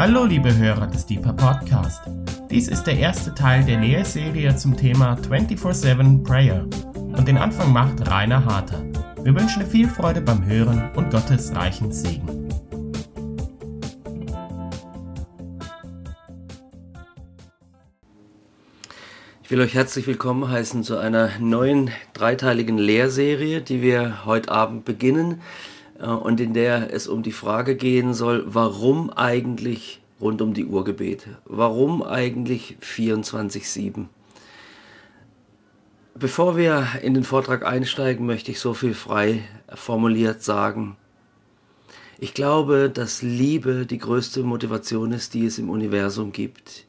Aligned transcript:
Hallo 0.00 0.24
liebe 0.24 0.56
Hörer 0.56 0.86
des 0.86 1.04
Deeper 1.04 1.34
Podcast. 1.34 2.00
Dies 2.50 2.68
ist 2.68 2.84
der 2.84 2.96
erste 2.96 3.34
Teil 3.34 3.62
der 3.64 3.80
Lehrserie 3.80 4.56
zum 4.56 4.74
Thema 4.74 5.18
24-7 5.28 6.24
Prayer 6.24 6.64
und 6.94 7.28
den 7.28 7.36
Anfang 7.36 7.70
macht 7.70 8.10
Rainer 8.10 8.42
Harter. 8.42 8.82
Wir 9.22 9.38
wünschen 9.38 9.60
dir 9.60 9.68
viel 9.68 9.86
Freude 9.86 10.22
beim 10.22 10.42
Hören 10.46 10.90
und 10.96 11.10
Gottes 11.10 11.54
reichen 11.54 11.92
Segen. 11.92 12.48
Ich 19.42 19.50
will 19.50 19.60
euch 19.60 19.74
herzlich 19.74 20.06
willkommen 20.06 20.48
heißen 20.48 20.82
zu 20.82 20.96
einer 20.96 21.28
neuen 21.40 21.90
dreiteiligen 22.14 22.78
Lehrserie, 22.78 23.60
die 23.60 23.82
wir 23.82 24.24
heute 24.24 24.50
Abend 24.50 24.86
beginnen 24.86 25.42
und 26.00 26.40
in 26.40 26.54
der 26.54 26.92
es 26.92 27.08
um 27.08 27.22
die 27.22 27.32
Frage 27.32 27.76
gehen 27.76 28.14
soll, 28.14 28.44
warum 28.46 29.10
eigentlich 29.10 30.00
rund 30.20 30.40
um 30.42 30.54
die 30.54 30.64
Urgebete? 30.64 31.38
Warum 31.44 32.02
eigentlich 32.02 32.76
24-7? 32.82 34.06
Bevor 36.14 36.56
wir 36.56 36.86
in 37.02 37.14
den 37.14 37.24
Vortrag 37.24 37.64
einsteigen, 37.64 38.26
möchte 38.26 38.50
ich 38.50 38.60
so 38.60 38.74
viel 38.74 38.94
frei 38.94 39.42
formuliert 39.74 40.42
sagen. 40.42 40.96
Ich 42.18 42.34
glaube, 42.34 42.90
dass 42.92 43.22
Liebe 43.22 43.86
die 43.86 43.96
größte 43.98 44.42
Motivation 44.42 45.12
ist, 45.12 45.32
die 45.32 45.46
es 45.46 45.58
im 45.58 45.70
Universum 45.70 46.32
gibt. 46.32 46.86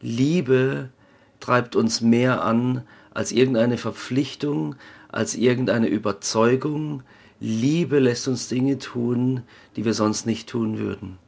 Liebe 0.00 0.90
treibt 1.38 1.76
uns 1.76 2.00
mehr 2.00 2.42
an 2.42 2.82
als 3.12 3.30
irgendeine 3.30 3.78
Verpflichtung, 3.78 4.74
als 5.08 5.36
irgendeine 5.36 5.86
Überzeugung, 5.86 7.04
Liebe 7.46 7.98
lässt 7.98 8.26
uns 8.26 8.48
Dinge 8.48 8.78
tun, 8.78 9.42
die 9.76 9.84
wir 9.84 9.92
sonst 9.92 10.24
nicht 10.24 10.48
tun 10.48 10.78
würden. 10.78 11.18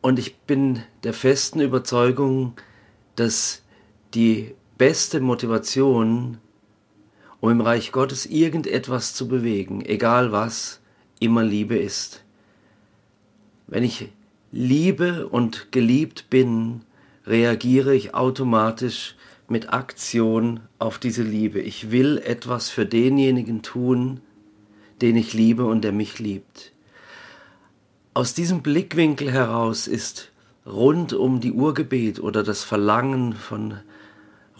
Und 0.00 0.20
ich 0.20 0.36
bin 0.36 0.84
der 1.02 1.12
festen 1.12 1.58
Überzeugung, 1.58 2.54
dass 3.16 3.62
die 4.14 4.54
beste 4.78 5.18
Motivation, 5.18 6.38
um 7.40 7.50
im 7.50 7.60
Reich 7.60 7.90
Gottes 7.90 8.26
irgendetwas 8.26 9.12
zu 9.12 9.26
bewegen, 9.26 9.84
egal 9.84 10.30
was, 10.30 10.80
immer 11.18 11.42
Liebe 11.42 11.76
ist. 11.76 12.22
Wenn 13.66 13.82
ich 13.82 14.08
liebe 14.52 15.26
und 15.26 15.72
geliebt 15.72 16.30
bin, 16.30 16.82
reagiere 17.26 17.92
ich 17.92 18.14
automatisch 18.14 19.16
mit 19.48 19.72
Aktion 19.72 20.60
auf 20.78 21.00
diese 21.00 21.24
Liebe. 21.24 21.60
Ich 21.60 21.90
will 21.90 22.18
etwas 22.24 22.70
für 22.70 22.86
denjenigen 22.86 23.62
tun, 23.62 24.20
den 25.02 25.16
ich 25.16 25.34
liebe 25.34 25.66
und 25.66 25.82
der 25.82 25.92
mich 25.92 26.18
liebt. 26.18 26.72
Aus 28.14 28.34
diesem 28.34 28.62
Blickwinkel 28.62 29.30
heraus 29.32 29.88
ist 29.88 30.30
rund 30.64 31.12
um 31.12 31.40
die 31.40 31.52
Urgebet 31.52 32.20
oder 32.20 32.42
das 32.44 32.62
Verlangen 32.62 33.34
von 33.34 33.80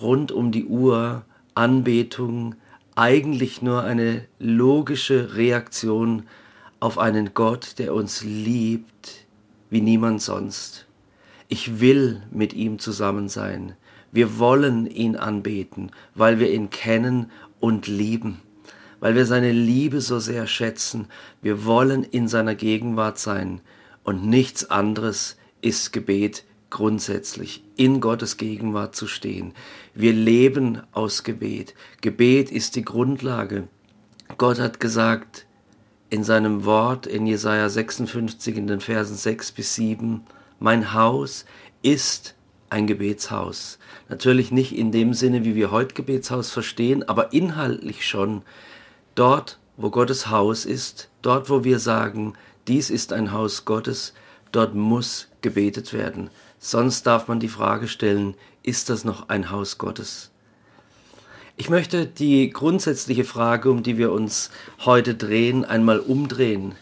rund 0.00 0.32
um 0.32 0.50
die 0.50 0.64
Uhr 0.64 1.24
Anbetung 1.54 2.56
eigentlich 2.96 3.62
nur 3.62 3.84
eine 3.84 4.24
logische 4.38 5.36
Reaktion 5.36 6.24
auf 6.80 6.98
einen 6.98 7.34
Gott, 7.34 7.78
der 7.78 7.94
uns 7.94 8.24
liebt 8.24 9.26
wie 9.70 9.80
niemand 9.80 10.20
sonst. 10.20 10.86
Ich 11.48 11.80
will 11.80 12.22
mit 12.30 12.52
ihm 12.52 12.78
zusammen 12.78 13.28
sein. 13.28 13.74
Wir 14.10 14.38
wollen 14.38 14.86
ihn 14.86 15.16
anbeten, 15.16 15.92
weil 16.14 16.38
wir 16.38 16.52
ihn 16.52 16.70
kennen 16.70 17.30
und 17.60 17.86
lieben 17.86 18.40
weil 19.02 19.16
wir 19.16 19.26
seine 19.26 19.50
Liebe 19.50 20.00
so 20.00 20.20
sehr 20.20 20.46
schätzen. 20.46 21.08
Wir 21.42 21.64
wollen 21.64 22.04
in 22.04 22.28
seiner 22.28 22.54
Gegenwart 22.54 23.18
sein 23.18 23.60
und 24.04 24.24
nichts 24.24 24.70
anderes 24.70 25.36
ist 25.60 25.92
Gebet 25.92 26.44
grundsätzlich, 26.70 27.64
in 27.74 28.00
Gottes 28.00 28.36
Gegenwart 28.36 28.94
zu 28.94 29.08
stehen. 29.08 29.54
Wir 29.92 30.12
leben 30.12 30.82
aus 30.92 31.24
Gebet. 31.24 31.74
Gebet 32.00 32.52
ist 32.52 32.76
die 32.76 32.84
Grundlage. 32.84 33.66
Gott 34.38 34.60
hat 34.60 34.78
gesagt 34.78 35.46
in 36.08 36.22
seinem 36.22 36.64
Wort 36.64 37.08
in 37.08 37.26
Jesaja 37.26 37.68
56 37.68 38.56
in 38.56 38.68
den 38.68 38.80
Versen 38.80 39.16
6 39.16 39.50
bis 39.50 39.74
7, 39.74 40.20
mein 40.60 40.94
Haus 40.94 41.44
ist 41.82 42.36
ein 42.70 42.86
Gebetshaus. 42.86 43.80
Natürlich 44.08 44.52
nicht 44.52 44.76
in 44.76 44.92
dem 44.92 45.12
Sinne, 45.12 45.44
wie 45.44 45.56
wir 45.56 45.72
heute 45.72 45.94
Gebetshaus 45.94 46.52
verstehen, 46.52 47.02
aber 47.02 47.32
inhaltlich 47.32 48.06
schon. 48.06 48.42
Dort, 49.14 49.58
wo 49.76 49.90
Gottes 49.90 50.30
Haus 50.30 50.64
ist, 50.64 51.08
dort, 51.20 51.50
wo 51.50 51.64
wir 51.64 51.78
sagen, 51.78 52.34
dies 52.66 52.90
ist 52.90 53.12
ein 53.12 53.32
Haus 53.32 53.64
Gottes, 53.64 54.14
dort 54.52 54.74
muss 54.74 55.28
gebetet 55.40 55.92
werden. 55.92 56.30
Sonst 56.58 57.06
darf 57.06 57.28
man 57.28 57.40
die 57.40 57.48
Frage 57.48 57.88
stellen, 57.88 58.34
ist 58.62 58.88
das 58.88 59.04
noch 59.04 59.28
ein 59.28 59.50
Haus 59.50 59.78
Gottes? 59.78 60.30
Ich 61.56 61.68
möchte 61.68 62.06
die 62.06 62.50
grundsätzliche 62.50 63.24
Frage, 63.24 63.70
um 63.70 63.82
die 63.82 63.98
wir 63.98 64.12
uns 64.12 64.50
heute 64.84 65.14
drehen, 65.14 65.64
einmal 65.64 65.98
umdrehen. 65.98 66.74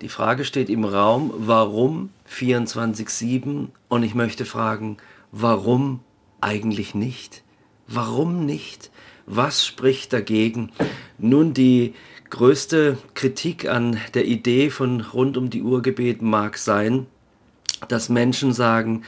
Die 0.00 0.08
Frage 0.08 0.44
steht 0.44 0.68
im 0.68 0.84
Raum, 0.84 1.32
warum 1.36 2.10
24-7? 2.28 3.68
Und 3.88 4.02
ich 4.02 4.14
möchte 4.14 4.44
fragen, 4.44 4.96
warum 5.30 6.00
eigentlich 6.40 6.94
nicht? 6.94 7.42
Warum 7.86 8.44
nicht? 8.44 8.90
Was 9.26 9.66
spricht 9.66 10.12
dagegen? 10.12 10.70
Nun, 11.18 11.54
die 11.54 11.94
größte 12.30 12.98
Kritik 13.14 13.68
an 13.68 13.98
der 14.14 14.26
Idee 14.26 14.70
von 14.70 15.00
rund 15.00 15.36
um 15.36 15.50
die 15.50 15.62
Uhr 15.62 15.82
Gebet 15.82 16.20
mag 16.20 16.58
sein, 16.58 17.06
dass 17.88 18.08
Menschen 18.08 18.52
sagen, 18.52 19.04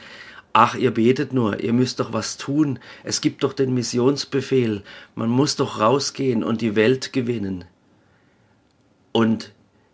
ach, 0.53 0.75
ihr 0.75 0.91
betet 0.91 1.33
nur, 1.33 1.59
ihr 1.61 1.73
müsst 1.73 1.99
doch 1.99 2.13
was 2.13 2.37
tun, 2.37 2.79
es 3.03 3.21
gibt 3.21 3.43
doch 3.43 3.53
den 3.53 3.73
Missionsbefehl, 3.73 4.83
man 5.13 5.29
muss 5.29 5.55
doch 5.55 5.79
rausgehen 5.79 6.43
und 6.43 6.61
die 6.61 6.75
Welt 6.75 7.13
gewinnen. 7.13 7.65
Und 9.11 9.51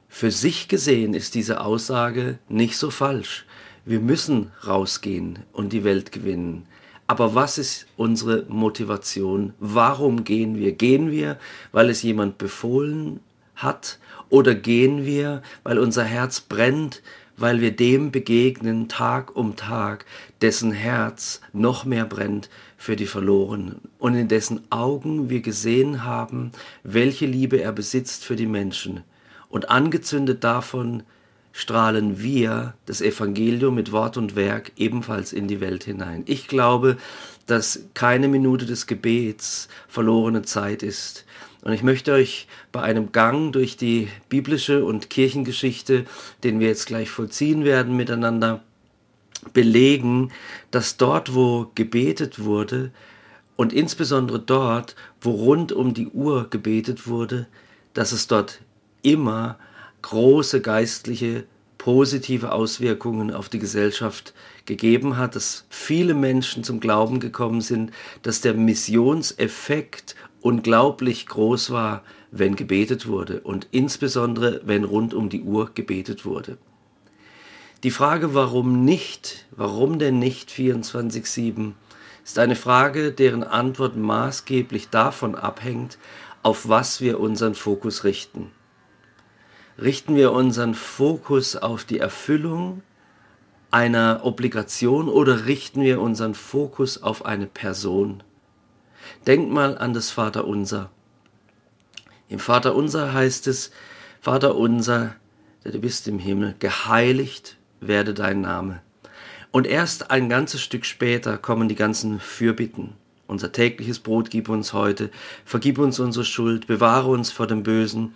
für 0.07 0.31
sich 0.31 0.67
gesehen 0.67 1.13
ist 1.13 1.35
diese 1.35 1.59
Aussage 1.61 2.39
nicht 2.47 2.77
so 2.77 2.91
falsch. 2.91 3.45
Wir 3.83 3.99
müssen 3.99 4.51
rausgehen 4.65 5.39
und 5.51 5.73
die 5.73 5.83
Welt 5.83 6.11
gewinnen. 6.11 6.67
Aber 7.07 7.35
was 7.35 7.57
ist 7.57 7.87
unsere 7.97 8.45
Motivation? 8.47 9.53
Warum 9.59 10.23
gehen 10.23 10.57
wir? 10.57 10.71
Gehen 10.71 11.11
wir, 11.11 11.37
weil 11.71 11.89
es 11.89 12.01
jemand 12.01 12.37
befohlen 12.37 13.19
hat? 13.55 13.99
Oder 14.29 14.55
gehen 14.55 15.05
wir, 15.05 15.41
weil 15.63 15.77
unser 15.79 16.03
Herz 16.03 16.39
brennt, 16.39 17.03
weil 17.37 17.61
wir 17.61 17.75
dem 17.75 18.11
begegnen 18.11 18.87
Tag 18.87 19.35
um 19.35 19.55
Tag, 19.55 20.05
dessen 20.41 20.71
Herz 20.71 21.41
noch 21.51 21.83
mehr 21.85 22.05
brennt 22.05 22.49
für 22.77 22.95
die 22.95 23.05
Verlorenen 23.05 23.81
und 23.97 24.15
in 24.15 24.27
dessen 24.27 24.61
Augen 24.69 25.29
wir 25.29 25.41
gesehen 25.41 26.03
haben, 26.03 26.51
welche 26.83 27.25
Liebe 27.25 27.61
er 27.61 27.71
besitzt 27.71 28.23
für 28.23 28.35
die 28.35 28.47
Menschen. 28.47 29.03
Und 29.49 29.69
angezündet 29.69 30.43
davon 30.43 31.03
strahlen 31.53 32.21
wir 32.21 32.73
das 32.87 32.99
Evangelium 32.99 33.75
mit 33.75 33.91
Wort 33.91 34.17
und 34.17 34.35
Werk 34.35 34.71
ebenfalls 34.75 35.31
in 35.31 35.47
die 35.47 35.61
Welt 35.61 35.83
hinein. 35.83 36.23
Ich 36.25 36.47
glaube, 36.47 36.97
dass 37.45 37.83
keine 37.93 38.27
Minute 38.27 38.65
des 38.65 38.87
Gebets 38.87 39.69
verlorene 39.87 40.41
Zeit 40.41 40.83
ist. 40.83 41.25
Und 41.61 41.71
ich 41.71 41.83
möchte 41.83 42.11
euch 42.11 42.47
bei 42.71 42.81
einem 42.81 43.11
Gang 43.13 43.53
durch 43.53 43.77
die 43.77 44.09
biblische 44.27 44.83
und 44.83 45.09
Kirchengeschichte, 45.09 46.05
den 46.43 46.59
wir 46.59 46.67
jetzt 46.67 46.87
gleich 46.87 47.09
vollziehen 47.09 47.63
werden 47.63 47.95
miteinander, 47.95 48.61
belegen, 49.53 50.31
dass 50.71 50.97
dort, 50.97 51.35
wo 51.35 51.71
gebetet 51.75 52.43
wurde, 52.43 52.91
und 53.55 53.71
insbesondere 53.71 54.39
dort, 54.39 54.95
wo 55.21 55.31
rund 55.31 55.71
um 55.71 55.93
die 55.93 56.07
Uhr 56.07 56.49
gebetet 56.49 57.07
wurde, 57.07 57.45
dass 57.93 58.11
es 58.11 58.25
dort 58.25 58.61
immer 59.03 59.59
große 60.03 60.61
geistliche 60.61 61.45
positive 61.79 62.53
Auswirkungen 62.53 63.33
auf 63.33 63.49
die 63.49 63.59
Gesellschaft 63.59 64.33
gegeben 64.65 65.17
hat, 65.17 65.35
dass 65.35 65.65
viele 65.69 66.13
Menschen 66.13 66.63
zum 66.63 66.79
Glauben 66.79 67.19
gekommen 67.19 67.59
sind, 67.59 67.91
dass 68.21 68.39
der 68.39 68.53
Missionseffekt 68.53 70.15
unglaublich 70.39 71.25
groß 71.25 71.71
war, 71.71 72.03
wenn 72.31 72.55
gebetet 72.55 73.07
wurde 73.07 73.41
und 73.41 73.67
insbesondere 73.71 74.61
wenn 74.63 74.85
rund 74.85 75.13
um 75.13 75.29
die 75.29 75.41
Uhr 75.41 75.71
gebetet 75.73 76.25
wurde. 76.25 76.57
Die 77.83 77.91
Frage, 77.91 78.33
warum 78.33 78.85
nicht, 78.85 79.45
warum 79.51 79.99
denn 79.99 80.19
nicht 80.19 80.49
24-7, 80.51 81.73
ist 82.23 82.39
eine 82.39 82.55
Frage, 82.55 83.11
deren 83.11 83.43
Antwort 83.43 83.97
maßgeblich 83.97 84.89
davon 84.89 85.35
abhängt, 85.35 85.97
auf 86.43 86.69
was 86.69 87.01
wir 87.01 87.19
unseren 87.19 87.55
Fokus 87.55 88.05
richten. 88.05 88.51
Richten 89.81 90.15
wir 90.15 90.31
unseren 90.31 90.75
Fokus 90.75 91.55
auf 91.55 91.83
die 91.83 91.99
Erfüllung 91.99 92.83
einer 93.71 94.21
Obligation 94.23 95.09
oder 95.09 95.47
richten 95.47 95.81
wir 95.81 95.99
unseren 95.99 96.35
Fokus 96.35 97.01
auf 97.01 97.25
eine 97.25 97.47
Person? 97.47 98.21
Denk 99.25 99.51
mal 99.51 99.77
an 99.77 99.93
das 99.93 100.11
Vaterunser. 100.11 100.91
Im 102.29 102.39
Vaterunser 102.39 103.13
heißt 103.13 103.47
es, 103.47 103.71
Vater 104.21 104.55
unser, 104.55 105.15
der 105.63 105.71
du 105.71 105.79
bist 105.79 106.07
im 106.07 106.19
Himmel, 106.19 106.55
geheiligt 106.59 107.57
werde 107.81 108.13
dein 108.13 108.41
Name. 108.41 108.81
Und 109.51 109.67
erst 109.67 110.11
ein 110.11 110.29
ganzes 110.29 110.61
Stück 110.61 110.85
später 110.85 111.37
kommen 111.37 111.67
die 111.67 111.75
ganzen 111.75 112.19
Fürbitten. 112.19 112.93
Unser 113.27 113.51
tägliches 113.51 113.99
Brot 113.99 114.29
gib 114.29 114.49
uns 114.49 114.73
heute, 114.73 115.09
vergib 115.45 115.79
uns 115.79 115.99
unsere 115.99 116.25
Schuld, 116.25 116.67
bewahre 116.67 117.09
uns 117.09 117.31
vor 117.31 117.47
dem 117.47 117.63
Bösen. 117.63 118.15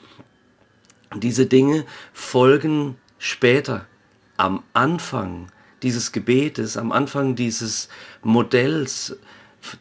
Diese 1.15 1.45
Dinge 1.45 1.85
folgen 2.13 2.97
später. 3.17 3.87
Am 4.35 4.63
Anfang 4.73 5.47
dieses 5.81 6.11
Gebetes, 6.11 6.77
am 6.77 6.91
Anfang 6.91 7.35
dieses 7.35 7.89
Modells 8.23 9.17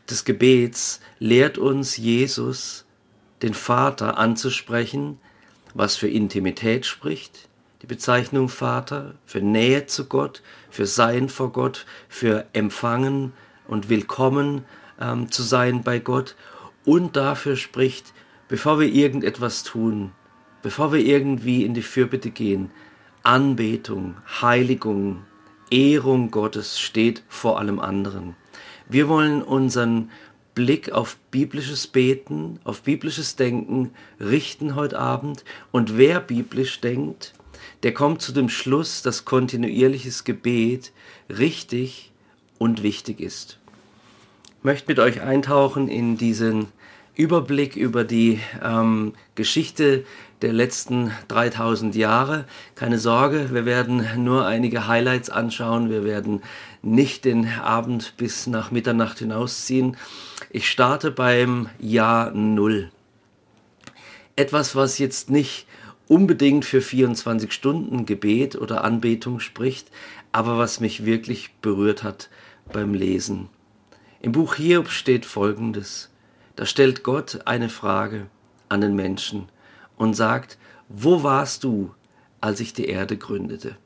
des 0.08 0.24
Gebets 0.24 1.00
lehrt 1.18 1.58
uns 1.58 1.96
Jesus, 1.96 2.84
den 3.42 3.54
Vater 3.54 4.18
anzusprechen, 4.18 5.18
was 5.74 5.96
für 5.96 6.08
Intimität 6.08 6.86
spricht, 6.86 7.48
die 7.82 7.86
Bezeichnung 7.86 8.48
Vater, 8.48 9.16
für 9.26 9.40
Nähe 9.40 9.86
zu 9.86 10.06
Gott, 10.06 10.42
für 10.70 10.86
Sein 10.86 11.28
vor 11.28 11.52
Gott, 11.52 11.86
für 12.08 12.46
Empfangen 12.52 13.32
und 13.66 13.88
Willkommen 13.88 14.64
ähm, 15.00 15.30
zu 15.30 15.42
sein 15.42 15.82
bei 15.82 15.98
Gott 15.98 16.34
und 16.84 17.16
dafür 17.16 17.56
spricht, 17.56 18.14
bevor 18.48 18.80
wir 18.80 18.88
irgendetwas 18.88 19.64
tun, 19.64 20.12
bevor 20.62 20.92
wir 20.92 21.00
irgendwie 21.00 21.64
in 21.64 21.74
die 21.74 21.82
Fürbitte 21.82 22.30
gehen, 22.30 22.70
Anbetung, 23.22 24.16
Heiligung, 24.40 25.24
Ehrung 25.70 26.30
Gottes 26.30 26.78
steht 26.78 27.22
vor 27.28 27.58
allem 27.58 27.80
anderen. 27.80 28.36
Wir 28.88 29.08
wollen 29.08 29.42
unseren 29.42 30.10
Blick 30.54 30.90
auf 30.90 31.18
biblisches 31.30 31.86
Beten, 31.86 32.60
auf 32.64 32.82
biblisches 32.82 33.36
Denken 33.36 33.90
richten 34.18 34.74
heute 34.74 34.98
Abend. 34.98 35.44
Und 35.70 35.98
wer 35.98 36.18
biblisch 36.20 36.80
denkt, 36.80 37.34
der 37.82 37.92
kommt 37.92 38.22
zu 38.22 38.32
dem 38.32 38.48
Schluss, 38.48 39.02
dass 39.02 39.24
kontinuierliches 39.24 40.24
Gebet 40.24 40.92
richtig 41.28 42.10
und 42.58 42.82
wichtig 42.82 43.20
ist. 43.20 43.58
Ich 44.58 44.64
möchte 44.64 44.88
mit 44.88 44.98
euch 44.98 45.20
eintauchen 45.20 45.88
in 45.88 46.16
diesen 46.16 46.68
Überblick 47.14 47.76
über 47.76 48.04
die 48.04 48.40
ähm, 48.62 49.14
Geschichte 49.34 50.04
der 50.42 50.52
letzten 50.52 51.12
3000 51.28 51.94
Jahre. 51.94 52.44
Keine 52.74 52.98
Sorge, 52.98 53.48
wir 53.52 53.64
werden 53.64 54.06
nur 54.22 54.46
einige 54.46 54.86
Highlights 54.86 55.30
anschauen. 55.30 55.90
Wir 55.90 56.04
werden 56.04 56.42
nicht 56.82 57.24
den 57.24 57.48
Abend 57.48 58.14
bis 58.16 58.46
nach 58.46 58.70
Mitternacht 58.70 59.18
hinausziehen. 59.18 59.96
Ich 60.50 60.70
starte 60.70 61.10
beim 61.10 61.68
Jahr 61.78 62.32
Null. 62.32 62.90
Etwas, 64.36 64.76
was 64.76 64.98
jetzt 64.98 65.30
nicht 65.30 65.66
unbedingt 66.08 66.64
für 66.64 66.82
24 66.82 67.52
Stunden 67.52 68.04
Gebet 68.06 68.56
oder 68.56 68.84
Anbetung 68.84 69.40
spricht, 69.40 69.90
aber 70.32 70.58
was 70.58 70.80
mich 70.80 71.06
wirklich 71.06 71.54
berührt 71.62 72.02
hat 72.02 72.28
beim 72.70 72.92
Lesen. 72.94 73.48
Im 74.20 74.32
Buch 74.32 74.54
Hiob 74.56 74.90
steht 74.90 75.24
Folgendes. 75.24 76.10
Da 76.54 76.66
stellt 76.66 77.02
Gott 77.02 77.40
eine 77.46 77.68
Frage 77.68 78.26
an 78.68 78.80
den 78.80 78.94
Menschen 78.94 79.48
und 79.96 80.14
sagt, 80.14 80.58
wo 80.88 81.22
warst 81.22 81.64
du, 81.64 81.92
als 82.40 82.60
ich 82.60 82.72
die 82.72 82.86
Erde 82.86 83.16
gründete? 83.16 83.76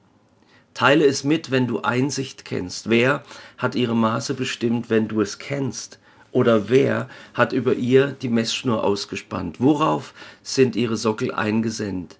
Teile 0.75 1.05
es 1.05 1.25
mit, 1.25 1.51
wenn 1.51 1.67
du 1.67 1.83
Einsicht 1.83 2.45
kennst. 2.45 2.91
Wer 2.91 3.23
hat 3.59 3.75
ihre 3.75 3.97
Maße 3.97 4.35
bestimmt, 4.35 4.91
wenn 4.91 5.09
du 5.09 5.21
es 5.21 5.39
kennst? 5.39 5.99
Oder 6.33 6.69
wer 6.69 7.09
hat 7.35 7.53
über 7.53 7.75
ihr 7.75 8.09
die 8.09 8.29
Messschnur 8.29 8.85
ausgespannt? 8.85 9.61
Worauf 9.61 10.15
sind 10.43 10.77
ihre 10.77 10.97
Sockel 10.97 11.33
eingesendet? 11.33 12.19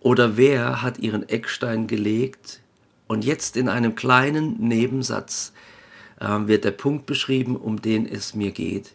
Oder 0.00 0.36
wer 0.36 0.82
hat 0.82 0.98
ihren 0.98 1.28
Eckstein 1.28 1.86
gelegt? 1.86 2.60
Und 3.08 3.24
jetzt 3.24 3.56
in 3.56 3.68
einem 3.68 3.96
kleinen 3.96 4.60
Nebensatz 4.60 5.52
äh, 6.20 6.28
wird 6.46 6.64
der 6.64 6.70
Punkt 6.70 7.06
beschrieben, 7.06 7.56
um 7.56 7.82
den 7.82 8.06
es 8.06 8.34
mir 8.34 8.52
geht 8.52 8.94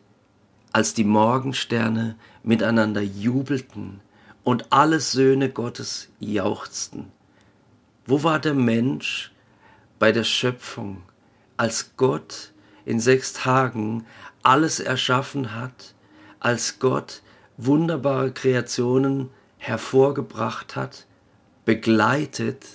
als 0.75 0.93
die 0.93 1.05
Morgensterne 1.05 2.17
miteinander 2.45 3.01
jubelten 3.01 4.01
und 4.43 4.71
alle 4.71 4.99
Söhne 4.99 5.49
Gottes 5.49 6.09
jauchzten. 6.19 7.11
Wo 8.05 8.23
war 8.23 8.39
der 8.39 8.53
Mensch 8.53 9.33
bei 9.97 10.11
der 10.11 10.23
Schöpfung, 10.23 11.01
als 11.57 11.97
Gott 11.97 12.53
in 12.85 12.99
sechs 12.99 13.33
Tagen 13.33 14.05
alles 14.43 14.79
erschaffen 14.79 15.55
hat, 15.55 15.95
als 16.39 16.77
Gott 16.77 17.23
wunderbare 17.57 18.31
Kreationen 18.31 19.31
hervorgebracht 19.57 20.75
hat, 20.75 21.07
begleitet, 21.65 22.65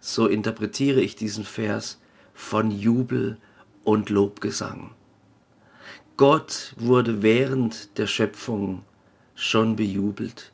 so 0.00 0.26
interpretiere 0.26 1.00
ich 1.00 1.14
diesen 1.14 1.44
Vers, 1.44 2.00
von 2.34 2.72
Jubel 2.72 3.38
und 3.84 4.10
Lobgesang. 4.10 4.90
Gott 6.16 6.74
wurde 6.76 7.22
während 7.22 7.96
der 7.98 8.08
Schöpfung 8.08 8.82
schon 9.40 9.74
bejubelt. 9.74 10.52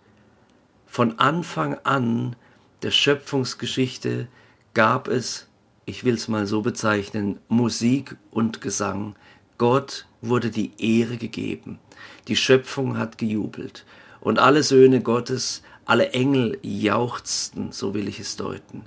Von 0.87 1.19
Anfang 1.19 1.75
an 1.83 2.37
der 2.83 2.93
Schöpfungsgeschichte 2.93 4.29
gab 4.75 5.09
es, 5.09 5.49
ich 5.87 6.05
will 6.05 6.15
es 6.15 6.29
mal 6.29 6.47
so 6.47 6.62
bezeichnen, 6.62 7.41
Musik 7.49 8.17
und 8.31 8.61
Gesang. 8.61 9.17
Gott 9.59 10.06
wurde 10.21 10.50
die 10.50 10.71
Ehre 10.79 11.17
gegeben. 11.17 11.81
Die 12.29 12.37
Schöpfung 12.37 12.97
hat 12.97 13.19
gejubelt. 13.19 13.85
Und 14.21 14.38
alle 14.38 14.62
Söhne 14.62 15.00
Gottes, 15.00 15.62
alle 15.85 16.11
Engel 16.11 16.59
jauchzten, 16.62 17.73
so 17.73 17.93
will 17.93 18.06
ich 18.06 18.21
es 18.21 18.37
deuten. 18.37 18.85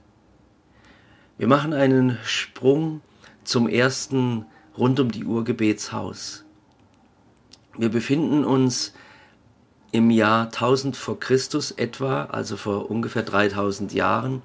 Wir 1.38 1.48
machen 1.48 1.74
einen 1.74 2.18
Sprung 2.24 3.02
zum 3.44 3.68
ersten 3.68 4.46
rund 4.78 5.00
um 5.02 5.12
die 5.12 5.26
Uhr 5.26 5.44
Gebetshaus. 5.44 6.46
Wir 7.78 7.90
befinden 7.90 8.46
uns 8.46 8.94
im 9.92 10.12
Jahr 10.12 10.46
1000 10.46 10.96
vor 10.96 11.20
Christus 11.20 11.72
etwa, 11.72 12.26
also 12.26 12.58
vor 12.58 12.90
ungefähr 12.92 13.24
3000 13.24 13.94
Jahren. 13.94 14.42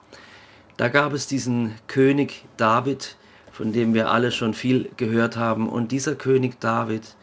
Da 0.76 0.88
gab 0.88 1.12
es 1.12 1.26
diesen 1.26 1.74
König 1.86 2.44
David, 2.56 3.16
von 3.52 3.72
dem 3.72 3.94
wir 3.94 4.10
alle 4.10 4.32
schon 4.32 4.54
viel 4.54 4.90
gehört 4.96 5.36
haben. 5.36 5.68
Und 5.68 5.92
dieser 5.92 6.14
König 6.14 6.60
David 6.60 7.14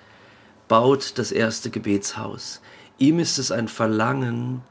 baut 0.68 1.18
das 1.18 1.32
erste 1.32 1.70
Gebetshaus. 1.70 2.62
Ihm 2.98 3.20
ist 3.20 3.40
es 3.40 3.52
ein 3.52 3.68
Verlangen, 3.68 4.62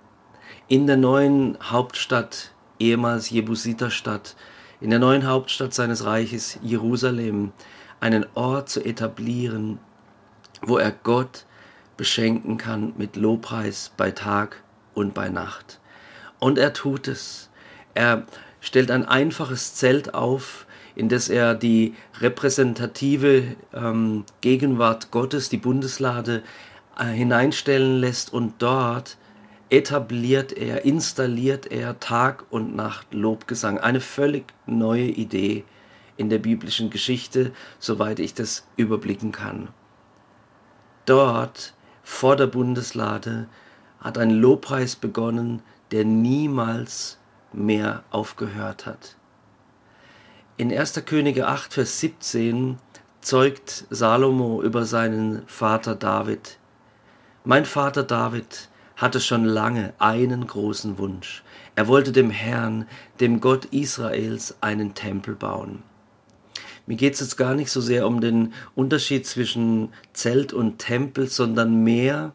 in 0.68 0.86
der 0.86 0.96
neuen 0.96 1.58
Hauptstadt, 1.62 2.52
ehemals 2.78 3.30
Jebusiterstadt, 3.30 4.36
in 4.80 4.90
der 4.90 4.98
neuen 4.98 5.26
Hauptstadt 5.26 5.74
seines 5.74 6.04
Reiches 6.04 6.58
Jerusalem, 6.62 7.52
einen 7.98 8.24
Ort 8.34 8.70
zu 8.70 8.82
etablieren, 8.82 9.78
wo 10.62 10.78
er 10.78 10.92
Gott 10.92 11.44
beschenken 12.00 12.56
kann 12.56 12.94
mit 12.96 13.16
Lobpreis 13.16 13.92
bei 13.94 14.10
Tag 14.10 14.62
und 14.94 15.12
bei 15.12 15.28
Nacht. 15.28 15.80
Und 16.38 16.56
er 16.56 16.72
tut 16.72 17.08
es. 17.08 17.50
Er 17.92 18.24
stellt 18.58 18.90
ein 18.90 19.04
einfaches 19.04 19.74
Zelt 19.74 20.14
auf, 20.14 20.64
in 20.94 21.10
das 21.10 21.28
er 21.28 21.54
die 21.54 21.94
repräsentative 22.18 23.54
ähm, 23.74 24.24
Gegenwart 24.40 25.10
Gottes, 25.10 25.50
die 25.50 25.58
Bundeslade, 25.58 26.42
äh, 26.98 27.04
hineinstellen 27.04 28.00
lässt 28.00 28.32
und 28.32 28.54
dort 28.62 29.18
etabliert 29.68 30.54
er, 30.54 30.86
installiert 30.86 31.70
er 31.70 32.00
Tag 32.00 32.46
und 32.48 32.74
Nacht 32.74 33.12
Lobgesang. 33.12 33.78
Eine 33.78 34.00
völlig 34.00 34.54
neue 34.64 35.04
Idee 35.04 35.64
in 36.16 36.30
der 36.30 36.38
biblischen 36.38 36.88
Geschichte, 36.88 37.52
soweit 37.78 38.20
ich 38.20 38.32
das 38.32 38.66
überblicken 38.78 39.32
kann 39.32 39.68
dort 41.10 41.74
vor 42.10 42.36
der 42.36 42.48
Bundeslade 42.48 43.46
hat 44.00 44.18
ein 44.18 44.28
Lobpreis 44.30 44.94
begonnen, 44.94 45.62
der 45.90 46.04
niemals 46.04 47.16
mehr 47.50 48.02
aufgehört 48.10 48.84
hat. 48.84 49.16
In 50.58 50.70
1. 50.70 51.02
Könige 51.06 51.46
8, 51.48 51.72
Vers 51.72 52.00
17 52.00 52.78
zeugt 53.22 53.86
Salomo 53.88 54.60
über 54.60 54.84
seinen 54.84 55.46
Vater 55.46 55.94
David. 55.94 56.58
Mein 57.44 57.64
Vater 57.64 58.02
David 58.02 58.68
hatte 58.96 59.20
schon 59.20 59.46
lange 59.46 59.94
einen 59.98 60.46
großen 60.46 60.98
Wunsch. 60.98 61.42
Er 61.74 61.88
wollte 61.88 62.12
dem 62.12 62.28
Herrn, 62.28 62.86
dem 63.20 63.40
Gott 63.40 63.66
Israels, 63.66 64.56
einen 64.60 64.94
Tempel 64.94 65.36
bauen. 65.36 65.84
Mir 66.90 66.96
geht 66.96 67.14
es 67.14 67.20
jetzt 67.20 67.36
gar 67.36 67.54
nicht 67.54 67.70
so 67.70 67.80
sehr 67.80 68.04
um 68.04 68.20
den 68.20 68.52
Unterschied 68.74 69.24
zwischen 69.24 69.90
Zelt 70.12 70.52
und 70.52 70.80
Tempel, 70.80 71.28
sondern 71.28 71.84
mehr 71.84 72.32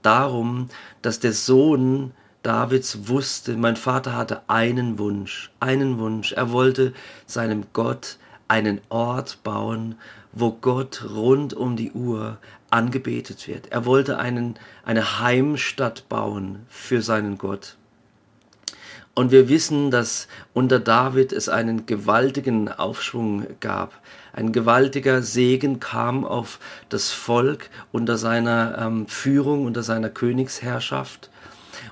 darum, 0.00 0.68
dass 1.02 1.18
der 1.18 1.32
Sohn 1.32 2.12
Davids 2.44 3.08
wusste, 3.08 3.56
mein 3.56 3.74
Vater 3.74 4.14
hatte 4.14 4.42
einen 4.48 5.00
Wunsch, 5.00 5.50
einen 5.58 5.98
Wunsch. 5.98 6.30
Er 6.30 6.52
wollte 6.52 6.92
seinem 7.26 7.64
Gott 7.72 8.18
einen 8.46 8.80
Ort 8.90 9.42
bauen, 9.42 9.96
wo 10.32 10.52
Gott 10.52 11.04
rund 11.12 11.52
um 11.52 11.74
die 11.74 11.90
Uhr 11.90 12.38
angebetet 12.70 13.48
wird. 13.48 13.72
Er 13.72 13.86
wollte 13.86 14.18
einen, 14.18 14.54
eine 14.84 15.18
Heimstatt 15.18 16.08
bauen 16.08 16.64
für 16.68 17.02
seinen 17.02 17.38
Gott. 17.38 17.76
Und 19.16 19.32
wir 19.32 19.48
wissen, 19.48 19.90
dass 19.90 20.28
unter 20.52 20.78
David 20.78 21.32
es 21.32 21.48
einen 21.48 21.86
gewaltigen 21.86 22.68
Aufschwung 22.68 23.46
gab. 23.60 23.98
Ein 24.34 24.52
gewaltiger 24.52 25.22
Segen 25.22 25.80
kam 25.80 26.26
auf 26.26 26.60
das 26.90 27.12
Volk 27.12 27.70
unter 27.92 28.18
seiner 28.18 28.76
ähm, 28.78 29.06
Führung, 29.06 29.64
unter 29.64 29.82
seiner 29.82 30.10
Königsherrschaft. 30.10 31.30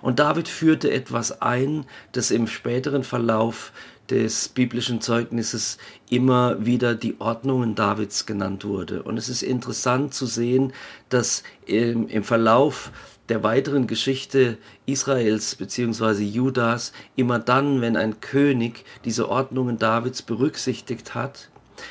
Und 0.03 0.19
David 0.19 0.49
führte 0.49 0.91
etwas 0.91 1.41
ein, 1.41 1.87
das 2.13 2.31
im 2.31 2.47
späteren 2.47 3.05
Verlauf 3.05 3.73
des 4.11 4.49
biblischen 4.51 5.01
Zeugnisses 5.01 5.79
immer 6.11 6.67
wieder 6.67 6.95
die 6.95 7.19
Ordnungen 7.21 7.75
Davids 7.75 8.27
genannt 8.27 8.67
wurde. 8.67 9.03
Und 9.03 9.17
es 9.17 9.31
ist 9.31 9.43
interessant 9.43 10.13
zu 10.13 10.27
sehen, 10.27 10.75
dass 11.09 11.43
im, 11.65 12.07
im 12.09 12.23
Verlauf 12.23 12.91
der 13.29 13.43
weiteren 13.43 13.87
Geschichte 13.87 14.59
Israels 14.87 15.55
bzw. 15.55 16.23
Judas 16.23 16.93
immer 17.17 17.39
dann, 17.39 17.81
wenn 17.81 17.97
ein 17.97 18.21
König 18.21 18.85
diese 19.05 19.29
Ordnungen 19.29 19.79
Davids 19.79 20.23
berücksichtigt 20.23 21.15
hat, 21.15 21.49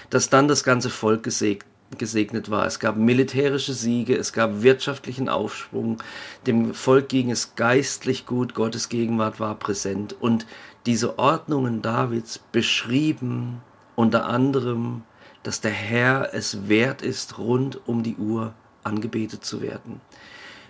dass 0.09 0.29
dann 0.29 0.47
das 0.47 0.63
ganze 0.63 0.89
Volk 0.89 1.23
gesegnet 1.23 2.49
war. 2.49 2.65
Es 2.65 2.79
gab 2.79 2.97
militärische 2.97 3.73
Siege, 3.73 4.15
es 4.15 4.31
gab 4.33 4.61
wirtschaftlichen 4.61 5.29
Aufschwung, 5.29 5.97
dem 6.45 6.73
Volk 6.73 7.09
ging 7.09 7.31
es 7.31 7.55
geistlich 7.55 8.25
gut, 8.25 8.53
Gottes 8.53 8.89
Gegenwart 8.89 9.39
war 9.39 9.55
präsent 9.55 10.15
und 10.19 10.45
diese 10.85 11.17
Ordnungen 11.17 11.81
Davids 11.81 12.39
beschrieben 12.51 13.61
unter 13.95 14.25
anderem, 14.25 15.03
dass 15.43 15.61
der 15.61 15.71
Herr 15.71 16.33
es 16.33 16.67
wert 16.69 17.01
ist, 17.01 17.37
rund 17.37 17.79
um 17.87 18.03
die 18.03 18.15
Uhr 18.15 18.53
angebetet 18.83 19.45
zu 19.45 19.61
werden. 19.61 20.01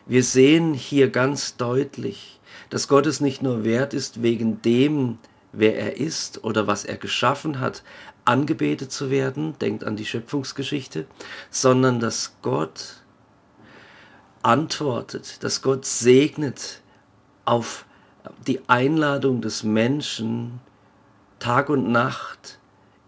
Wir 0.06 0.24
sehen 0.24 0.74
hier 0.74 1.10
ganz 1.10 1.56
deutlich, 1.56 2.40
dass 2.70 2.88
Gott 2.88 3.06
es 3.06 3.22
nicht 3.22 3.42
nur 3.42 3.64
wert 3.64 3.94
ist, 3.94 4.22
wegen 4.22 4.62
dem, 4.62 5.18
wer 5.54 5.78
er 5.78 5.98
ist 5.98 6.44
oder 6.44 6.68
was 6.68 6.84
er 6.84 6.98
geschaffen 6.98 7.60
hat, 7.60 7.84
angebetet 8.26 8.92
zu 8.92 9.10
werden, 9.10 9.58
denkt 9.60 9.84
an 9.84 9.96
die 9.96 10.06
Schöpfungsgeschichte, 10.06 11.06
sondern 11.50 12.00
dass 12.00 12.36
Gott 12.42 13.04
antwortet, 14.42 15.44
dass 15.44 15.62
Gott 15.62 15.86
segnet 15.86 16.82
auf 17.46 17.86
die 18.48 18.62
Einladung 18.68 19.42
des 19.42 19.64
Menschen, 19.64 20.60
Tag 21.40 21.70
und 21.70 21.92
Nacht 21.92 22.60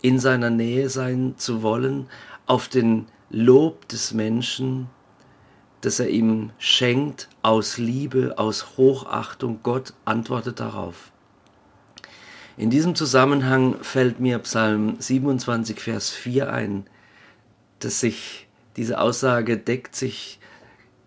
in 0.01 0.19
seiner 0.19 0.49
Nähe 0.49 0.89
sein 0.89 1.35
zu 1.37 1.61
wollen, 1.61 2.07
auf 2.45 2.67
den 2.67 3.07
Lob 3.29 3.87
des 3.87 4.13
Menschen, 4.13 4.89
das 5.85 5.99
er 5.99 6.09
ihm 6.09 6.51
schenkt 6.57 7.29
aus 7.43 7.77
Liebe, 7.77 8.33
aus 8.37 8.77
Hochachtung. 8.77 9.59
Gott 9.61 9.93
antwortet 10.03 10.59
darauf. 10.59 11.11
In 12.57 12.71
diesem 12.71 12.95
Zusammenhang 12.95 13.75
fällt 13.83 14.19
mir 14.19 14.39
Psalm 14.39 14.95
27, 14.97 15.79
Vers 15.79 16.09
4 16.09 16.51
ein, 16.51 16.87
dass 17.79 17.99
sich 17.99 18.47
diese 18.77 18.99
Aussage 18.99 19.57
deckt 19.57 19.95
sich 19.95 20.39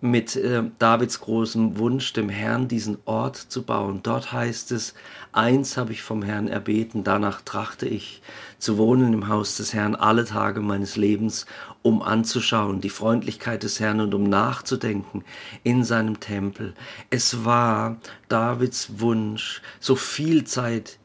mit 0.00 0.36
äh, 0.36 0.62
Davids 0.78 1.20
großem 1.20 1.78
Wunsch, 1.78 2.12
dem 2.12 2.28
Herrn 2.28 2.68
diesen 2.68 2.98
Ort 3.04 3.36
zu 3.36 3.62
bauen. 3.62 4.00
Dort 4.02 4.32
heißt 4.32 4.70
es, 4.72 4.94
eins 5.32 5.76
habe 5.76 5.92
ich 5.92 6.02
vom 6.02 6.22
Herrn 6.22 6.46
erbeten, 6.46 7.02
danach 7.02 7.42
trachte 7.42 7.86
ich, 7.86 8.22
zu 8.58 8.78
wohnen 8.78 9.12
im 9.12 9.28
Haus 9.28 9.56
des 9.56 9.74
Herrn 9.74 9.96
alle 9.96 10.24
Tage 10.24 10.60
meines 10.60 10.96
Lebens, 10.96 11.46
um 11.82 12.02
anzuschauen 12.02 12.80
die 12.80 12.90
Freundlichkeit 12.90 13.62
des 13.62 13.80
Herrn 13.80 14.00
und 14.00 14.14
um 14.14 14.24
nachzudenken 14.24 15.24
in 15.64 15.82
seinem 15.84 16.20
Tempel. 16.20 16.74
Es 17.10 17.44
war 17.44 17.96
Davids 18.28 19.00
Wunsch, 19.00 19.62
so 19.80 19.96
viel 19.96 20.44
Zeit 20.44 20.98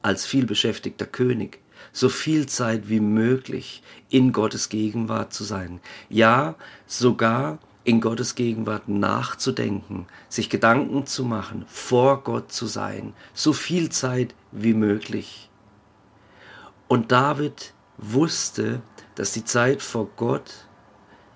als 0.00 0.24
vielbeschäftigter 0.24 1.06
König, 1.06 1.60
so 1.92 2.08
viel 2.08 2.46
Zeit 2.46 2.88
wie 2.88 3.00
möglich 3.00 3.82
in 4.08 4.32
Gottes 4.32 4.68
Gegenwart 4.70 5.34
zu 5.34 5.44
sein. 5.44 5.80
Ja, 6.08 6.54
sogar 6.86 7.58
in 7.88 8.02
Gottes 8.02 8.34
Gegenwart 8.34 8.86
nachzudenken, 8.86 10.08
sich 10.28 10.50
Gedanken 10.50 11.06
zu 11.06 11.24
machen, 11.24 11.64
vor 11.68 12.22
Gott 12.22 12.52
zu 12.52 12.66
sein, 12.66 13.14
so 13.32 13.54
viel 13.54 13.88
Zeit 13.88 14.34
wie 14.52 14.74
möglich. 14.74 15.48
Und 16.86 17.12
David 17.12 17.72
wusste, 17.96 18.82
dass 19.14 19.32
die 19.32 19.46
Zeit 19.46 19.80
vor 19.80 20.10
Gott 20.16 20.66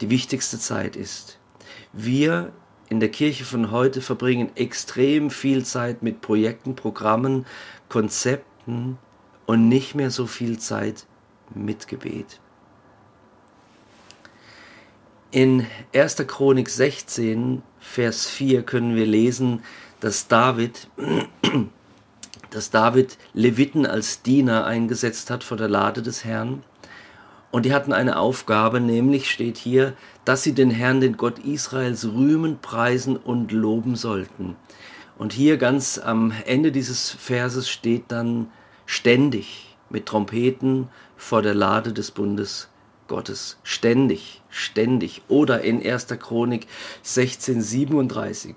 die 0.02 0.10
wichtigste 0.10 0.58
Zeit 0.58 0.94
ist. 0.94 1.38
Wir 1.94 2.52
in 2.90 3.00
der 3.00 3.10
Kirche 3.10 3.46
von 3.46 3.70
heute 3.70 4.02
verbringen 4.02 4.50
extrem 4.54 5.30
viel 5.30 5.64
Zeit 5.64 6.02
mit 6.02 6.20
Projekten, 6.20 6.76
Programmen, 6.76 7.46
Konzepten 7.88 8.98
und 9.46 9.70
nicht 9.70 9.94
mehr 9.94 10.10
so 10.10 10.26
viel 10.26 10.58
Zeit 10.58 11.06
mit 11.54 11.88
Gebet. 11.88 12.41
In 15.34 15.66
1. 15.94 16.16
Chronik 16.26 16.68
16, 16.68 17.62
Vers 17.80 18.26
4 18.26 18.64
können 18.64 18.94
wir 18.94 19.06
lesen, 19.06 19.62
dass 20.00 20.28
David, 20.28 20.88
dass 22.50 22.68
David 22.68 23.16
Leviten 23.32 23.86
als 23.86 24.20
Diener 24.20 24.66
eingesetzt 24.66 25.30
hat 25.30 25.42
vor 25.42 25.56
der 25.56 25.70
Lade 25.70 26.02
des 26.02 26.26
Herrn. 26.26 26.62
Und 27.50 27.64
die 27.64 27.72
hatten 27.72 27.94
eine 27.94 28.18
Aufgabe, 28.18 28.78
nämlich 28.78 29.30
steht 29.30 29.56
hier, 29.56 29.94
dass 30.26 30.42
sie 30.42 30.52
den 30.52 30.70
Herrn, 30.70 31.00
den 31.00 31.16
Gott 31.16 31.38
Israels, 31.38 32.04
rühmen, 32.04 32.58
preisen 32.60 33.16
und 33.16 33.52
loben 33.52 33.96
sollten. 33.96 34.56
Und 35.16 35.32
hier 35.32 35.56
ganz 35.56 35.96
am 35.96 36.34
Ende 36.44 36.72
dieses 36.72 37.10
Verses 37.10 37.70
steht 37.70 38.04
dann 38.08 38.50
ständig 38.84 39.78
mit 39.88 40.04
Trompeten 40.04 40.90
vor 41.16 41.40
der 41.40 41.54
Lade 41.54 41.94
des 41.94 42.10
Bundes 42.10 42.68
Gottes. 43.08 43.58
Ständig, 43.62 44.42
ständig. 44.50 45.22
Oder 45.28 45.62
in 45.62 45.84
1. 45.84 46.06
Chronik 46.18 46.66
1637. 46.98 48.56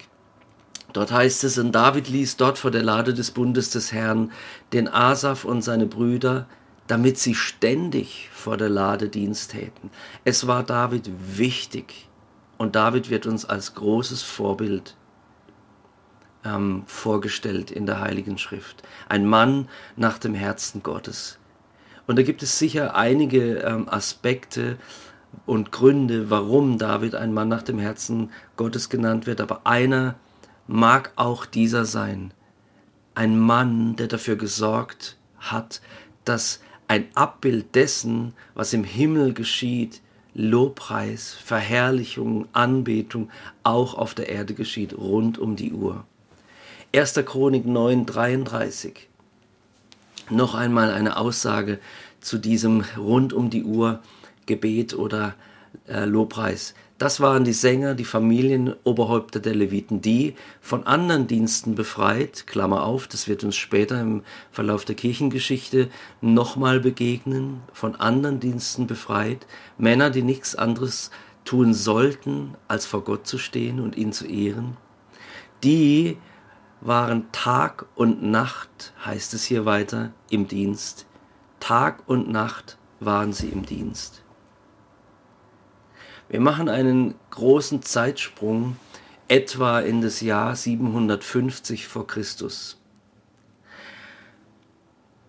Dort 0.94 1.12
heißt 1.12 1.44
es, 1.44 1.58
und 1.58 1.74
David 1.74 2.08
ließ 2.08 2.38
dort 2.38 2.58
vor 2.58 2.72
der 2.72 2.84
Lade 2.84 3.14
des 3.14 3.32
Bundes 3.32 3.70
des 3.70 3.92
Herrn 3.92 4.32
den 4.72 4.88
Asaf 4.88 5.44
und 5.44 5.62
seine 5.62 5.88
Brüder, 5.88 6.48
damit 6.88 7.18
sie 7.18 7.36
ständig 7.36 8.30
vor 8.32 8.58
der 8.58 8.70
Lade 8.70 9.10
Dienst 9.10 9.52
täten. 9.52 9.90
Es 10.24 10.48
war 10.48 10.64
David 10.64 11.10
wichtig. 11.38 12.08
Und 12.58 12.76
David 12.76 13.10
wird 13.10 13.26
uns 13.26 13.44
als 13.44 13.76
großes 13.76 14.22
Vorbild 14.22 14.96
ähm, 16.46 16.84
vorgestellt 16.86 17.72
in 17.72 17.86
der 17.86 18.00
Heiligen 18.00 18.38
Schrift. 18.38 18.84
Ein 19.10 19.26
Mann 19.26 19.68
nach 19.98 20.18
dem 20.18 20.36
Herzen 20.36 20.84
Gottes. 20.84 21.38
Und 22.08 22.18
da 22.18 22.24
gibt 22.24 22.44
es 22.44 22.60
sicher 22.60 22.96
einige 22.96 23.58
ähm, 23.60 23.90
Aspekte 23.90 24.78
und 25.46 25.72
Gründe, 25.72 26.30
warum 26.30 26.78
David 26.78 27.16
ein 27.16 27.34
Mann 27.34 27.50
nach 27.50 27.64
dem 27.64 27.80
Herzen 27.80 28.32
Gottes 28.58 28.90
genannt 28.90 29.28
wird. 29.28 29.42
Aber 29.42 29.62
einer 29.66 30.16
mag 30.68 31.12
auch 31.16 31.46
dieser 31.46 31.86
sein. 31.86 32.32
Ein 33.16 33.40
Mann, 33.40 33.96
der 33.96 34.08
dafür 34.08 34.36
gesorgt 34.36 35.18
hat, 35.40 35.82
dass 36.26 36.62
ein 36.88 37.08
Abbild 37.16 37.76
dessen, 37.76 38.34
was 38.54 38.74
im 38.74 38.84
Himmel 38.84 39.34
geschieht, 39.34 40.02
Lobpreis, 40.34 41.34
Verherrlichung, 41.34 42.48
Anbetung 42.52 43.30
auch 43.64 43.94
auf 43.94 44.14
der 44.14 44.30
Erde 44.30 44.54
geschieht, 44.54 44.96
rund 44.98 45.38
um 45.38 45.56
die 45.56 45.72
Uhr. 45.72 46.04
1. 46.94 47.14
Chronik 47.26 47.66
9, 47.66 48.06
33 48.06 49.08
noch 50.30 50.56
einmal 50.56 50.92
eine 50.92 51.18
Aussage 51.18 51.80
zu 52.20 52.38
diesem 52.38 52.84
rund 52.98 53.34
um 53.34 53.50
die 53.50 53.64
Uhr 53.64 54.00
Gebet 54.46 54.94
oder 54.94 55.36
äh, 55.88 56.06
Lobpreis. 56.06 56.74
Das 56.98 57.20
waren 57.20 57.44
die 57.44 57.54
Sänger, 57.54 57.94
die 57.94 58.06
Familienoberhäupter 58.06 59.42
der 59.42 59.54
Leviten, 59.54 60.02
die 60.02 60.36
von 60.62 60.88
anderen 60.88 61.28
Diensten 61.28 61.76
befreit, 61.76 62.48
Klammer 62.48 62.84
auf, 62.84 63.08
das 63.08 63.28
wird 63.28 63.44
uns 63.44 63.58
später 63.58 64.00
im 64.00 64.24
Verlauf 64.50 64.86
der 64.86 64.96
Kirchengeschichte 64.96 65.90
nochmal 66.22 66.80
begegnen, 66.80 67.62
von 67.74 67.98
anderen 67.98 68.40
Diensten 68.40 68.88
befreit, 68.88 69.46
Männer, 69.78 70.10
die 70.10 70.22
nichts 70.22 70.56
anderes 70.56 71.12
tun 71.44 71.74
sollten, 71.74 72.56
als 72.70 72.86
vor 72.86 73.04
Gott 73.04 73.28
zu 73.28 73.38
stehen 73.40 73.82
und 73.82 73.98
ihn 73.98 74.14
zu 74.14 74.26
ehren, 74.26 74.78
die 75.66 76.18
waren 76.86 77.32
Tag 77.32 77.88
und 77.96 78.22
Nacht, 78.22 78.94
heißt 79.04 79.34
es 79.34 79.44
hier 79.44 79.66
weiter, 79.66 80.12
im 80.30 80.48
Dienst. 80.48 81.08
Tag 81.60 82.04
und 82.06 82.30
Nacht 82.30 82.78
waren 83.00 83.34
sie 83.34 83.50
im 83.50 83.66
Dienst. 83.66 84.24
Wir 86.30 86.40
machen 86.40 86.70
einen 86.70 87.16
großen 87.32 87.82
Zeitsprung 87.82 88.78
etwa 89.28 89.80
in 89.80 90.02
das 90.02 90.22
Jahr 90.22 90.56
750 90.56 91.88
vor 91.88 92.06
Christus. 92.06 92.80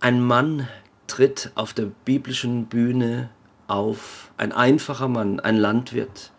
Ein 0.01 0.23
Mann 0.23 0.69
tritt 1.07 1.53
auf 1.55 1.73
der 1.73 1.87
biblischen 2.05 2.67
Bühne 2.67 3.31
auf, 3.67 4.31
ein 4.37 4.53
einfacher 4.53 5.09
Mann, 5.09 5.41
ein 5.41 5.57
Landwirt. 5.57 6.33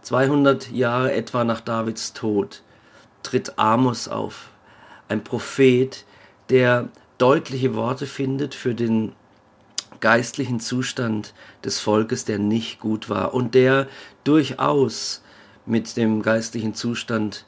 200 0.00 0.70
Jahre 0.70 1.12
etwa 1.12 1.44
nach 1.44 1.60
Davids 1.60 2.14
Tod 2.14 2.62
tritt 3.22 3.58
Amos 3.58 4.08
auf, 4.08 4.51
ein 5.12 5.22
Prophet, 5.22 6.04
der 6.48 6.88
deutliche 7.18 7.74
Worte 7.74 8.06
findet 8.06 8.54
für 8.54 8.74
den 8.74 9.12
geistlichen 10.00 10.58
Zustand 10.58 11.34
des 11.64 11.78
Volkes, 11.78 12.24
der 12.24 12.38
nicht 12.38 12.80
gut 12.80 13.08
war 13.08 13.34
und 13.34 13.54
der 13.54 13.88
durchaus 14.24 15.22
mit 15.66 15.96
dem 15.96 16.22
geistlichen 16.22 16.74
Zustand 16.74 17.44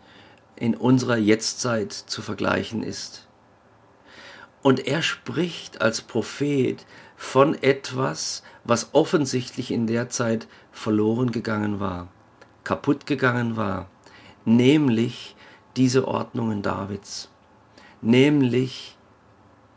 in 0.57 0.77
unserer 0.77 1.17
Jetztzeit 1.17 1.93
zu 1.93 2.23
vergleichen 2.23 2.83
ist. 2.83 3.27
Und 4.63 4.87
er 4.87 5.03
spricht 5.03 5.81
als 5.81 6.03
Prophet 6.03 6.87
von 7.17 7.61
etwas, 7.61 8.43
was 8.63 8.91
offensichtlich 8.93 9.73
in 9.73 9.87
der 9.87 10.11
Zeit 10.11 10.47
verloren 10.71 11.33
gegangen 11.33 11.81
war, 11.81 12.09
kaputt 12.63 13.07
gegangen 13.07 13.57
war, 13.57 13.89
nämlich 14.45 15.35
diese 15.77 16.07
Ordnungen 16.07 16.63
Davids, 16.63 17.29
nämlich 18.05 18.97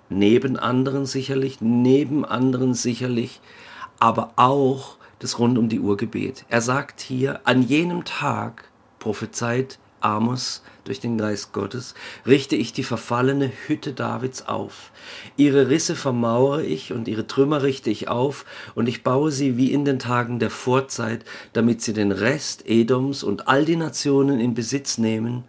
neben 0.09 0.57
anderen 0.57 1.05
sicherlich, 1.05 1.61
neben 1.61 2.25
anderen 2.25 2.73
sicherlich, 2.73 3.41
aber 3.99 4.33
auch 4.35 4.97
das 5.19 5.39
rund 5.39 5.57
um 5.57 5.69
die 5.69 5.79
Uhr 5.79 5.97
Gebet. 5.97 6.45
Er 6.49 6.61
sagt 6.61 7.01
hier, 7.01 7.41
an 7.45 7.63
jenem 7.63 8.05
Tag 8.05 8.69
prophezeit 8.99 9.79
Amos 9.99 10.61
durch 10.83 10.99
den 10.99 11.17
Geist 11.17 11.53
Gottes, 11.53 11.95
richte 12.25 12.55
ich 12.55 12.71
die 12.71 12.83
verfallene 12.83 13.51
Hütte 13.65 13.93
Davids 13.93 14.43
auf. 14.43 14.91
Ihre 15.35 15.69
Risse 15.69 15.95
vermauere 15.95 16.63
ich 16.63 16.93
und 16.93 17.07
ihre 17.07 17.25
Trümmer 17.25 17.63
richte 17.63 17.89
ich 17.89 18.07
auf 18.07 18.45
und 18.75 18.87
ich 18.87 19.03
baue 19.03 19.31
sie 19.31 19.57
wie 19.57 19.73
in 19.73 19.85
den 19.85 19.99
Tagen 19.99 20.39
der 20.39 20.51
Vorzeit, 20.51 21.25
damit 21.53 21.81
sie 21.81 21.93
den 21.93 22.11
Rest 22.11 22.67
Edoms 22.67 23.23
und 23.23 23.47
all 23.47 23.65
die 23.65 23.75
Nationen 23.75 24.39
in 24.39 24.53
Besitz 24.53 24.97
nehmen, 24.97 25.43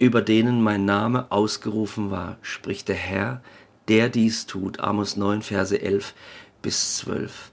über 0.00 0.22
denen 0.22 0.62
mein 0.62 0.86
Name 0.86 1.30
ausgerufen 1.30 2.10
war, 2.10 2.38
spricht 2.40 2.88
der 2.88 2.96
Herr, 2.96 3.42
der 3.86 4.08
dies 4.08 4.46
tut. 4.46 4.80
Amos 4.80 5.16
9, 5.16 5.42
Verse 5.42 5.80
11 5.80 6.14
bis 6.62 6.96
12. 6.96 7.52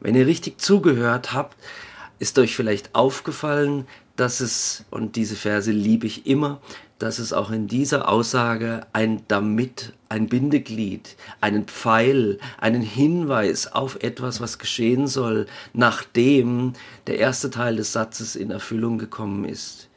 Wenn 0.00 0.16
ihr 0.16 0.26
richtig 0.26 0.60
zugehört 0.60 1.32
habt, 1.32 1.56
ist 2.18 2.38
euch 2.38 2.56
vielleicht 2.56 2.94
aufgefallen, 2.94 3.86
dass 4.16 4.40
es, 4.40 4.84
und 4.90 5.14
diese 5.14 5.36
Verse 5.36 5.70
liebe 5.70 6.06
ich 6.06 6.26
immer, 6.26 6.60
dass 6.98 7.20
es 7.20 7.32
auch 7.32 7.50
in 7.52 7.68
dieser 7.68 8.08
Aussage 8.08 8.86
ein 8.92 9.22
damit, 9.28 9.92
ein 10.08 10.28
Bindeglied, 10.28 11.14
einen 11.40 11.66
Pfeil, 11.66 12.38
einen 12.58 12.82
Hinweis 12.82 13.72
auf 13.72 14.02
etwas, 14.02 14.40
was 14.40 14.58
geschehen 14.58 15.06
soll, 15.06 15.46
nachdem 15.72 16.72
der 17.06 17.18
erste 17.18 17.50
Teil 17.50 17.76
des 17.76 17.92
Satzes 17.92 18.34
in 18.34 18.50
Erfüllung 18.50 18.98
gekommen 18.98 19.44
ist. 19.44 19.88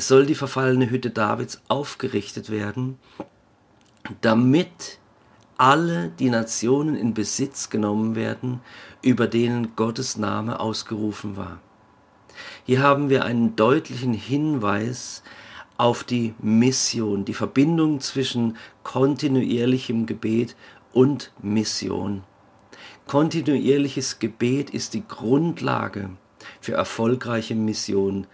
Es 0.00 0.08
soll 0.08 0.24
die 0.24 0.34
verfallene 0.34 0.88
Hütte 0.88 1.10
Davids 1.10 1.60
aufgerichtet 1.68 2.48
werden, 2.48 2.98
damit 4.22 4.98
alle 5.58 6.08
die 6.08 6.30
Nationen 6.30 6.96
in 6.96 7.12
Besitz 7.12 7.68
genommen 7.68 8.14
werden, 8.14 8.60
über 9.02 9.26
denen 9.26 9.76
Gottes 9.76 10.16
Name 10.16 10.58
ausgerufen 10.58 11.36
war. 11.36 11.60
Hier 12.64 12.82
haben 12.82 13.10
wir 13.10 13.26
einen 13.26 13.56
deutlichen 13.56 14.14
Hinweis 14.14 15.22
auf 15.76 16.02
die 16.02 16.32
Mission, 16.38 17.26
die 17.26 17.34
Verbindung 17.34 18.00
zwischen 18.00 18.56
kontinuierlichem 18.84 20.06
Gebet 20.06 20.56
und 20.94 21.30
Mission. 21.42 22.22
Kontinuierliches 23.06 24.18
Gebet 24.18 24.70
ist 24.70 24.94
die 24.94 25.06
Grundlage 25.06 26.08
für 26.62 26.72
erfolgreiche 26.72 27.54
Mission. 27.54 28.26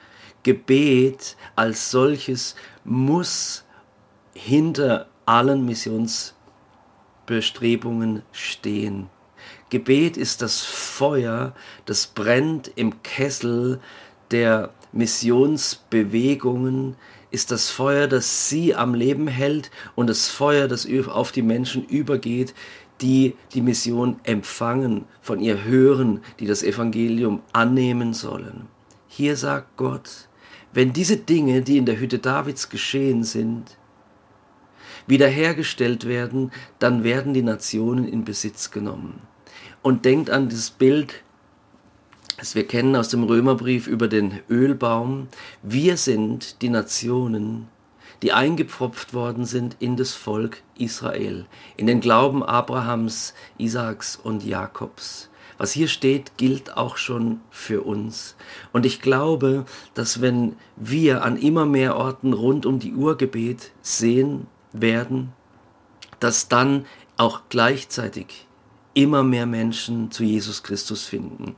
Gebet 0.47 1.37
als 1.57 1.91
solches 1.91 2.55
muss 2.85 3.65
hinter 4.33 5.09
allen 5.25 5.67
Missions 5.67 6.37
Bestrebungen 7.27 8.23
stehen. 8.31 9.09
Gebet 9.71 10.17
ist 10.17 10.43
das 10.43 10.61
Feuer, 10.61 11.53
das 11.85 12.07
brennt 12.07 12.71
im 12.77 13.03
Kessel 13.03 13.81
der 14.31 14.71
Missionsbewegungen, 14.93 16.95
ist 17.33 17.51
das 17.51 17.71
Feuer, 17.71 18.07
das 18.07 18.49
sie 18.49 18.73
am 18.73 18.95
Leben 18.95 19.27
hält 19.27 19.73
und 19.97 20.09
das 20.09 20.29
Feuer, 20.29 20.69
das 20.69 20.87
auf 21.09 21.33
die 21.33 21.43
Menschen 21.43 21.85
übergeht, 21.87 22.55
die 23.01 23.35
die 23.53 23.63
Mission 23.63 24.21
empfangen, 24.23 25.07
von 25.21 25.41
ihr 25.41 25.65
hören, 25.65 26.23
die 26.39 26.47
das 26.47 26.63
Evangelium 26.63 27.43
annehmen 27.53 28.15
sollen. 28.15 28.69
Hier 29.09 29.37
sagt 29.37 29.77
Gott, 29.77 30.26
wenn 30.77 30.93
diese 30.93 31.17
Dinge, 31.17 31.63
die 31.63 31.79
in 31.79 31.87
der 31.87 31.99
Hütte 31.99 32.19
Davids 32.19 32.69
geschehen 32.69 33.25
sind, 33.25 33.79
wiederhergestellt 35.07 36.07
werden, 36.07 36.53
dann 36.79 37.03
werden 37.03 37.33
die 37.33 37.41
Nationen 37.41 38.07
in 38.07 38.27
Besitz 38.27 38.71
genommen. 38.71 39.23
Und 39.81 40.05
denkt 40.05 40.29
an 40.29 40.51
das 40.51 40.69
Bild, 40.71 41.23
das 42.37 42.55
wir 42.55 42.67
kennen 42.67 42.95
aus 42.95 43.09
dem 43.09 43.23
Römerbrief 43.23 43.87
über 43.87 44.07
den 44.07 44.41
Ölbaum. 44.51 45.29
Wir 45.63 45.97
sind 45.97 46.61
die 46.61 46.69
Nationen, 46.69 47.69
die 48.21 48.35
eingepfropft 48.35 49.15
worden 49.15 49.47
sind 49.47 49.77
in 49.79 49.97
das 49.97 50.13
Volk 50.13 50.63
Israel, 50.77 51.47
in 51.79 51.87
den 51.87 52.03
Glauben 52.03 52.43
Abrahams, 52.43 53.33
Isaaks 53.57 54.17
und 54.17 54.45
Jakobs. 54.45 55.31
Was 55.59 55.73
hier 55.73 55.89
steht, 55.89 56.37
gilt 56.37 56.77
auch 56.77 56.97
schon 56.97 57.41
für 57.51 57.83
uns. 57.83 58.37
Und 58.73 58.85
ich 58.85 59.01
glaube, 59.01 59.65
dass 59.95 60.21
wenn 60.21 60.57
wir 60.77 61.23
an 61.23 61.37
immer 61.37 61.65
mehr 61.65 61.97
Orten 61.97 62.33
rund 62.33 62.67
um 62.67 62.79
die 62.79 62.95
Uhr 62.95 63.17
Gebet 63.17 63.73
sehen 63.81 64.47
werden, 64.73 65.33
dass 66.21 66.49
dann 66.49 66.87
auch 67.17 67.43
gleichzeitig 67.49 68.47
immer 68.95 69.23
mehr 69.23 69.47
Menschen 69.47 70.11
zu 70.11 70.25
Jesus 70.25 70.63
Christus 70.63 71.05
finden. 71.05 71.57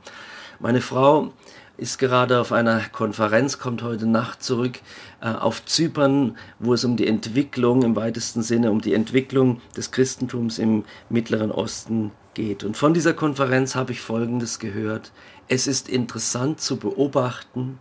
Meine 0.59 0.81
Frau 0.81 1.31
ist 1.77 1.97
gerade 1.97 2.39
auf 2.39 2.51
einer 2.51 2.81
Konferenz, 2.91 3.57
kommt 3.57 3.81
heute 3.81 4.05
Nacht 4.05 4.43
zurück 4.43 4.79
äh, 5.21 5.29
auf 5.29 5.65
Zypern, 5.65 6.37
wo 6.59 6.73
es 6.73 6.83
um 6.83 6.97
die 6.97 7.07
Entwicklung 7.07 7.83
im 7.83 7.95
weitesten 7.95 8.41
Sinne, 8.41 8.71
um 8.71 8.81
die 8.81 8.93
Entwicklung 8.93 9.61
des 9.77 9.91
Christentums 9.91 10.59
im 10.59 10.83
Mittleren 11.09 11.51
Osten 11.51 12.11
geht. 12.39 12.63
Und 12.63 12.77
von 12.77 12.93
dieser 12.93 13.13
Konferenz 13.13 13.75
habe 13.75 13.91
ich 13.91 13.99
Folgendes 13.99 14.59
gehört. 14.59 15.11
Es 15.49 15.67
ist 15.67 15.89
interessant 15.89 16.61
zu 16.61 16.77
beobachten, 16.77 17.79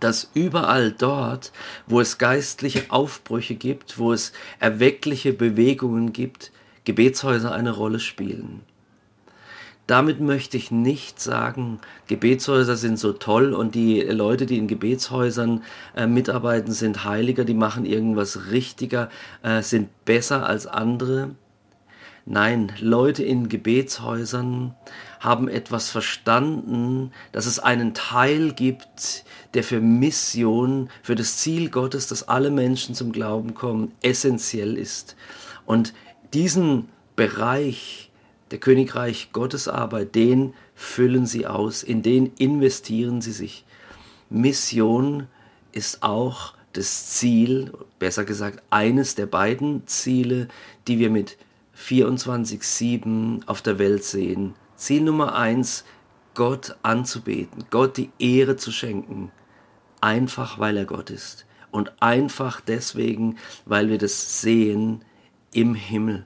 dass 0.00 0.30
überall 0.34 0.90
dort, 0.90 1.52
wo 1.86 2.00
es 2.00 2.18
geistliche 2.18 2.86
Aufbrüche 2.88 3.54
gibt, 3.54 3.98
wo 4.00 4.12
es 4.12 4.32
erweckliche 4.58 5.32
Bewegungen 5.32 6.12
gibt, 6.12 6.50
Gebetshäuser 6.84 7.52
eine 7.52 7.70
Rolle 7.70 8.00
spielen. 8.00 8.62
Damit 9.86 10.20
möchte 10.20 10.56
ich 10.56 10.72
nicht 10.72 11.20
sagen, 11.20 11.78
Gebetshäuser 12.08 12.76
sind 12.76 12.98
so 12.98 13.12
toll 13.12 13.52
und 13.52 13.76
die 13.76 14.00
Leute, 14.00 14.46
die 14.46 14.58
in 14.58 14.66
Gebetshäusern 14.66 15.62
äh, 15.94 16.08
mitarbeiten, 16.08 16.72
sind 16.72 17.04
heiliger, 17.04 17.44
die 17.44 17.54
machen 17.54 17.84
irgendwas 17.84 18.50
richtiger, 18.50 19.08
äh, 19.42 19.62
sind 19.62 20.04
besser 20.04 20.46
als 20.46 20.66
andere. 20.66 21.30
Nein, 22.24 22.72
Leute 22.78 23.24
in 23.24 23.48
Gebetshäusern 23.48 24.74
haben 25.18 25.48
etwas 25.48 25.90
verstanden, 25.90 27.10
dass 27.32 27.46
es 27.46 27.58
einen 27.58 27.94
Teil 27.94 28.52
gibt, 28.52 29.24
der 29.54 29.64
für 29.64 29.80
Mission, 29.80 30.88
für 31.02 31.16
das 31.16 31.38
Ziel 31.38 31.68
Gottes, 31.68 32.06
dass 32.06 32.28
alle 32.28 32.50
Menschen 32.50 32.94
zum 32.94 33.10
Glauben 33.10 33.54
kommen, 33.54 33.92
essentiell 34.02 34.76
ist. 34.76 35.16
Und 35.66 35.94
diesen 36.32 36.88
Bereich 37.16 38.10
der 38.52 38.60
Königreich 38.60 39.30
Gottes 39.32 39.66
Arbeit, 39.66 40.14
den 40.14 40.54
füllen 40.74 41.26
sie 41.26 41.46
aus, 41.46 41.82
in 41.82 42.02
den 42.02 42.32
investieren 42.36 43.20
sie 43.20 43.32
sich. 43.32 43.64
Mission 44.30 45.26
ist 45.72 46.02
auch 46.02 46.54
das 46.72 47.06
Ziel, 47.10 47.72
besser 47.98 48.24
gesagt 48.24 48.62
eines 48.70 49.14
der 49.14 49.26
beiden 49.26 49.86
Ziele, 49.86 50.48
die 50.86 50.98
wir 50.98 51.10
mit 51.10 51.36
24-7 51.82 53.46
auf 53.46 53.62
der 53.62 53.78
Welt 53.78 54.04
sehen. 54.04 54.54
Ziel 54.76 55.02
Nummer 55.02 55.34
eins, 55.34 55.84
Gott 56.34 56.76
anzubeten, 56.82 57.64
Gott 57.70 57.96
die 57.96 58.10
Ehre 58.18 58.56
zu 58.56 58.72
schenken, 58.72 59.30
einfach 60.00 60.58
weil 60.58 60.76
er 60.76 60.86
Gott 60.86 61.10
ist 61.10 61.44
und 61.70 61.92
einfach 62.00 62.60
deswegen, 62.60 63.36
weil 63.66 63.90
wir 63.90 63.98
das 63.98 64.40
sehen 64.40 65.04
im 65.52 65.74
Himmel. 65.74 66.24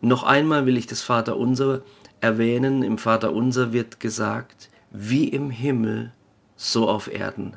Noch 0.00 0.24
einmal 0.24 0.66
will 0.66 0.76
ich 0.76 0.86
das 0.86 1.02
Vaterunser 1.02 1.82
erwähnen. 2.20 2.82
Im 2.82 2.98
Vaterunser 2.98 3.72
wird 3.72 4.00
gesagt, 4.00 4.70
wie 4.90 5.28
im 5.28 5.50
Himmel, 5.50 6.12
so 6.56 6.88
auf 6.88 7.12
Erden. 7.12 7.56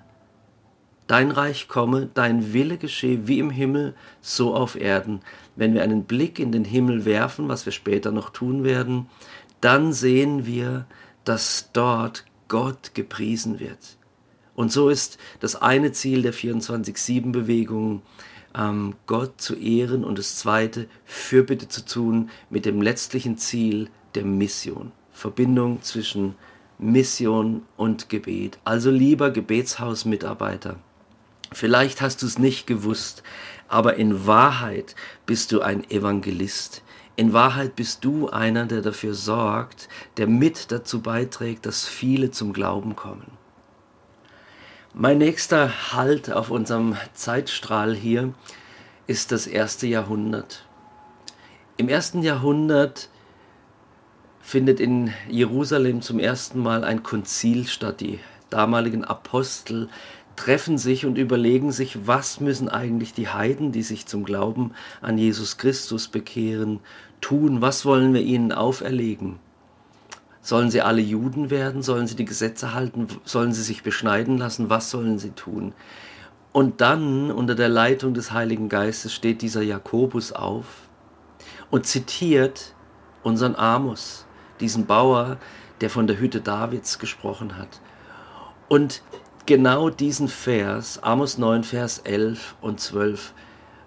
Dein 1.07 1.31
Reich 1.31 1.67
komme, 1.67 2.09
dein 2.13 2.53
Wille 2.53 2.77
geschehe 2.77 3.27
wie 3.27 3.39
im 3.39 3.49
Himmel, 3.49 3.95
so 4.21 4.53
auf 4.53 4.79
Erden. 4.79 5.21
Wenn 5.59 5.73
wir 5.73 5.83
einen 5.83 6.05
Blick 6.05 6.39
in 6.39 6.53
den 6.53 6.63
Himmel 6.63 7.03
werfen, 7.03 7.49
was 7.49 7.65
wir 7.65 7.73
später 7.73 8.11
noch 8.11 8.29
tun 8.29 8.63
werden, 8.63 9.07
dann 9.59 9.91
sehen 9.91 10.45
wir, 10.45 10.85
dass 11.25 11.71
dort 11.73 12.23
Gott 12.47 12.93
gepriesen 12.93 13.59
wird. 13.59 13.97
Und 14.55 14.71
so 14.71 14.87
ist 14.87 15.17
das 15.41 15.57
eine 15.57 15.91
Ziel 15.91 16.21
der 16.21 16.33
24-7-Bewegung, 16.33 18.03
ähm, 18.57 18.95
Gott 19.05 19.41
zu 19.41 19.53
ehren 19.57 20.05
und 20.05 20.17
das 20.17 20.37
zweite, 20.37 20.87
Fürbitte 21.03 21.67
zu 21.67 21.83
tun 21.83 22.29
mit 22.49 22.65
dem 22.65 22.81
letztlichen 22.81 23.37
Ziel 23.37 23.89
der 24.15 24.23
Mission. 24.23 24.93
Verbindung 25.11 25.81
zwischen 25.81 26.35
Mission 26.77 27.63
und 27.75 28.07
Gebet. 28.07 28.59
Also 28.63 28.91
lieber 28.91 29.31
Gebetshausmitarbeiter, 29.31 30.77
vielleicht 31.51 32.01
hast 32.01 32.21
du 32.21 32.25
es 32.25 32.39
nicht 32.39 32.67
gewusst, 32.67 33.23
aber 33.67 33.95
in 33.95 34.25
Wahrheit 34.25 34.95
bist 35.25 35.51
du 35.51 35.61
ein 35.61 35.89
Evangelist. 35.89 36.83
In 37.15 37.33
Wahrheit 37.33 37.75
bist 37.75 38.05
du 38.05 38.29
einer, 38.29 38.65
der 38.65 38.81
dafür 38.81 39.13
sorgt, 39.13 39.89
der 40.17 40.27
mit 40.27 40.71
dazu 40.71 41.01
beiträgt, 41.01 41.65
dass 41.65 41.85
viele 41.85 42.31
zum 42.31 42.53
Glauben 42.53 42.95
kommen. 42.95 43.37
Mein 44.93 45.19
nächster 45.19 45.93
Halt 45.93 46.31
auf 46.31 46.49
unserem 46.49 46.95
Zeitstrahl 47.13 47.95
hier 47.95 48.33
ist 49.05 49.31
das 49.31 49.47
erste 49.47 49.85
Jahrhundert. 49.85 50.65
Im 51.77 51.89
ersten 51.89 52.23
Jahrhundert 52.23 53.09
findet 54.41 54.79
in 54.79 55.13
Jerusalem 55.29 56.01
zum 56.01 56.19
ersten 56.19 56.59
Mal 56.59 56.83
ein 56.83 57.03
Konzil 57.03 57.67
statt. 57.67 58.01
Die 58.01 58.19
damaligen 58.49 59.03
Apostel 59.03 59.89
treffen 60.39 60.77
sich 60.77 61.05
und 61.05 61.17
überlegen 61.17 61.73
sich, 61.73 62.07
was 62.07 62.39
müssen 62.39 62.69
eigentlich 62.69 63.13
die 63.13 63.27
Heiden, 63.27 63.73
die 63.73 63.83
sich 63.83 64.05
zum 64.05 64.23
Glauben 64.23 64.71
an 65.01 65.17
Jesus 65.17 65.57
Christus 65.57 66.07
bekehren, 66.07 66.79
tun? 67.19 67.61
Was 67.61 67.83
wollen 67.83 68.13
wir 68.13 68.21
ihnen 68.21 68.53
auferlegen? 68.53 69.37
Sollen 70.41 70.71
sie 70.71 70.81
alle 70.81 71.01
Juden 71.01 71.49
werden? 71.49 71.83
Sollen 71.83 72.07
sie 72.07 72.15
die 72.15 72.23
Gesetze 72.23 72.73
halten? 72.73 73.07
Sollen 73.25 73.51
sie 73.51 73.63
sich 73.63 73.83
beschneiden 73.83 74.37
lassen? 74.37 74.69
Was 74.69 74.89
sollen 74.89 75.19
sie 75.19 75.31
tun? 75.31 75.73
Und 76.53 76.79
dann, 76.79 77.31
unter 77.31 77.53
der 77.53 77.67
Leitung 77.67 78.13
des 78.13 78.31
Heiligen 78.31 78.69
Geistes, 78.69 79.13
steht 79.13 79.41
dieser 79.41 79.61
Jakobus 79.61 80.31
auf 80.31 80.87
und 81.69 81.85
zitiert 81.85 82.73
unseren 83.23 83.57
Amos, 83.57 84.25
diesen 84.61 84.85
Bauer, 84.85 85.35
der 85.81 85.89
von 85.89 86.07
der 86.07 86.17
Hütte 86.17 86.39
Davids 86.39 86.97
gesprochen 86.97 87.57
hat. 87.57 87.81
Und 88.69 89.01
genau 89.49 89.89
diesen 89.89 90.27
Vers, 90.27 91.01
Amos 91.01 91.39
9, 91.39 91.63
Vers 91.63 91.97
11 91.97 92.55
und 92.61 92.79
12, 92.79 93.33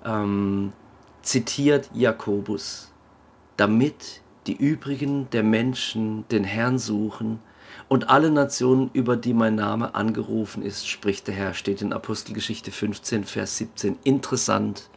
ähm, 0.05 0.73
zitiert 1.23 1.89
Jakobus 1.95 2.93
damit 3.57 4.23
die 4.49 4.57
übrigen 4.57 5.31
der 5.31 5.45
Menschen 5.45 6.25
den 6.31 6.43
Herrn 6.43 6.81
suchen 6.81 7.39
und 7.89 8.11
alle 8.11 8.33
Nationen, 8.33 8.91
über 8.93 9.17
die 9.17 9.35
mein 9.35 9.55
Name 9.55 9.95
angerufen 9.95 10.65
ist, 10.65 10.89
spricht 10.89 11.29
der 11.29 11.35
Herr, 11.37 11.55
steht 11.55 11.81
in 11.81 11.93
Apostelgeschichte 11.93 12.73
15, 12.73 13.23
Vers 13.23 13.59
17. 13.59 13.99
Interessant. 14.03 14.91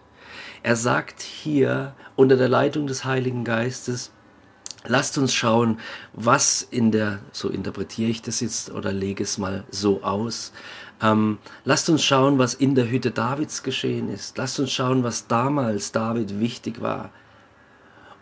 Er 0.63 0.75
sagt 0.75 1.21
hier 1.21 1.93
unter 2.15 2.37
der 2.37 2.49
Leitung 2.49 2.87
des 2.87 3.05
Heiligen 3.05 3.43
Geistes, 3.43 4.11
lasst 4.87 5.17
uns 5.17 5.33
schauen, 5.33 5.79
was 6.13 6.61
in 6.61 6.91
der, 6.91 7.19
so 7.31 7.49
interpretiere 7.49 8.09
ich 8.09 8.21
das 8.21 8.39
jetzt 8.39 8.71
oder 8.71 8.91
lege 8.91 9.23
es 9.23 9.37
mal 9.37 9.63
so 9.69 10.03
aus, 10.03 10.51
ähm, 11.01 11.39
lasst 11.63 11.89
uns 11.89 12.03
schauen, 12.03 12.37
was 12.37 12.53
in 12.53 12.75
der 12.75 12.89
Hütte 12.89 13.11
Davids 13.11 13.63
geschehen 13.63 14.09
ist. 14.09 14.37
Lasst 14.37 14.59
uns 14.59 14.71
schauen, 14.71 15.03
was 15.03 15.27
damals 15.27 15.91
David 15.91 16.39
wichtig 16.39 16.81
war. 16.81 17.11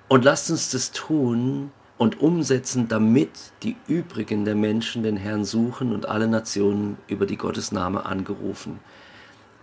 Und 0.08 0.24
lasst 0.24 0.50
uns 0.50 0.72
das 0.72 0.92
tun 0.92 1.72
und 1.98 2.20
umsetzen, 2.20 2.88
damit 2.88 3.30
die 3.62 3.76
übrigen 3.88 4.46
der 4.46 4.56
Menschen 4.56 5.04
den 5.04 5.18
Herrn 5.18 5.46
suchen 5.46 5.94
und 5.94 6.08
alle 6.08 6.28
Nationen 6.28 6.98
über 7.08 7.26
die 7.26 7.38
Gottesname 7.38 8.06
angerufen 8.06 8.80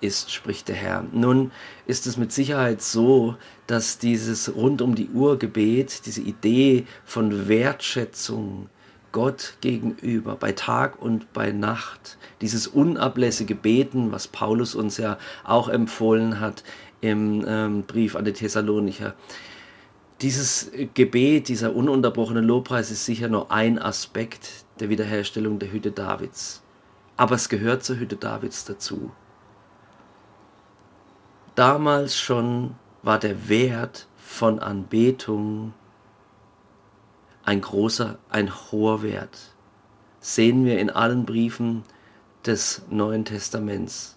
ist, 0.00 0.32
spricht 0.32 0.68
der 0.68 0.76
Herr. 0.76 1.04
Nun 1.12 1.50
ist 1.86 2.06
es 2.06 2.16
mit 2.16 2.32
Sicherheit 2.32 2.82
so, 2.82 3.36
dass 3.66 3.98
dieses 3.98 4.54
rund 4.54 4.82
um 4.82 4.94
die 4.94 5.08
Uhr 5.08 5.38
Gebet, 5.38 6.06
diese 6.06 6.22
Idee 6.22 6.86
von 7.04 7.48
Wertschätzung 7.48 8.68
Gott 9.12 9.54
gegenüber, 9.60 10.36
bei 10.36 10.52
Tag 10.52 11.00
und 11.00 11.32
bei 11.32 11.50
Nacht, 11.50 12.16
dieses 12.40 12.66
unablässige 12.66 13.54
Beten, 13.54 14.12
was 14.12 14.28
Paulus 14.28 14.74
uns 14.74 14.96
ja 14.96 15.18
auch 15.44 15.68
empfohlen 15.68 16.40
hat 16.40 16.62
im 17.00 17.44
ähm, 17.46 17.82
Brief 17.84 18.14
an 18.14 18.24
die 18.24 18.32
Thessalonicher, 18.32 19.14
dieses 20.20 20.70
Gebet, 20.92 21.48
dieser 21.48 21.74
ununterbrochene 21.74 22.42
Lobpreis 22.42 22.90
ist 22.90 23.06
sicher 23.06 23.28
nur 23.28 23.50
ein 23.50 23.78
Aspekt 23.78 24.66
der 24.78 24.90
Wiederherstellung 24.90 25.58
der 25.58 25.72
Hütte 25.72 25.92
Davids. 25.92 26.62
Aber 27.16 27.36
es 27.36 27.48
gehört 27.48 27.84
zur 27.84 27.98
Hütte 27.98 28.16
Davids 28.16 28.66
dazu. 28.66 29.12
Damals 31.60 32.18
schon 32.18 32.74
war 33.02 33.18
der 33.18 33.50
Wert 33.50 34.06
von 34.16 34.60
Anbetung 34.60 35.74
ein 37.44 37.60
großer, 37.60 38.18
ein 38.30 38.50
hoher 38.72 39.02
Wert. 39.02 39.52
Sehen 40.20 40.64
wir 40.64 40.78
in 40.78 40.88
allen 40.88 41.26
Briefen 41.26 41.82
des 42.46 42.80
Neuen 42.88 43.26
Testaments. 43.26 44.16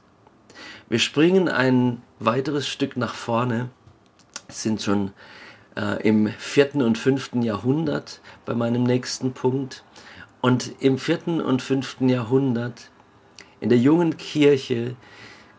Wir 0.88 0.99
springen 0.99 1.49
ein 1.49 2.01
weiteres 2.17 2.65
Stück 2.65 2.95
nach 2.95 3.13
vorne, 3.13 3.71
sind 4.47 4.82
schon 4.82 5.12
äh, 5.75 6.01
im 6.01 6.27
vierten 6.27 6.82
und 6.82 6.97
fünften 6.97 7.41
Jahrhundert 7.41 8.21
bei 8.45 8.53
meinem 8.53 8.84
nächsten 8.84 9.34
Punkt. 9.34 9.84
Und 10.39 10.71
im 10.79 10.97
vierten 10.97 11.41
und 11.41 11.62
fünften 11.62 12.08
Jahrhundert 12.08 12.89
in 13.60 13.67
der 13.67 13.79
jungen 13.79 14.15
Kirche 14.15 14.95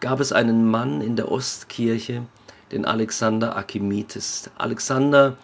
gab 0.00 0.20
es 0.20 0.32
einen 0.32 0.70
Mann 0.70 1.00
in 1.00 1.16
der 1.16 1.30
Ostkirche, 1.30 2.26
den 2.72 2.84
Alexander 2.84 3.56
Archimedes. 3.56 4.50
Alexander 4.56 5.36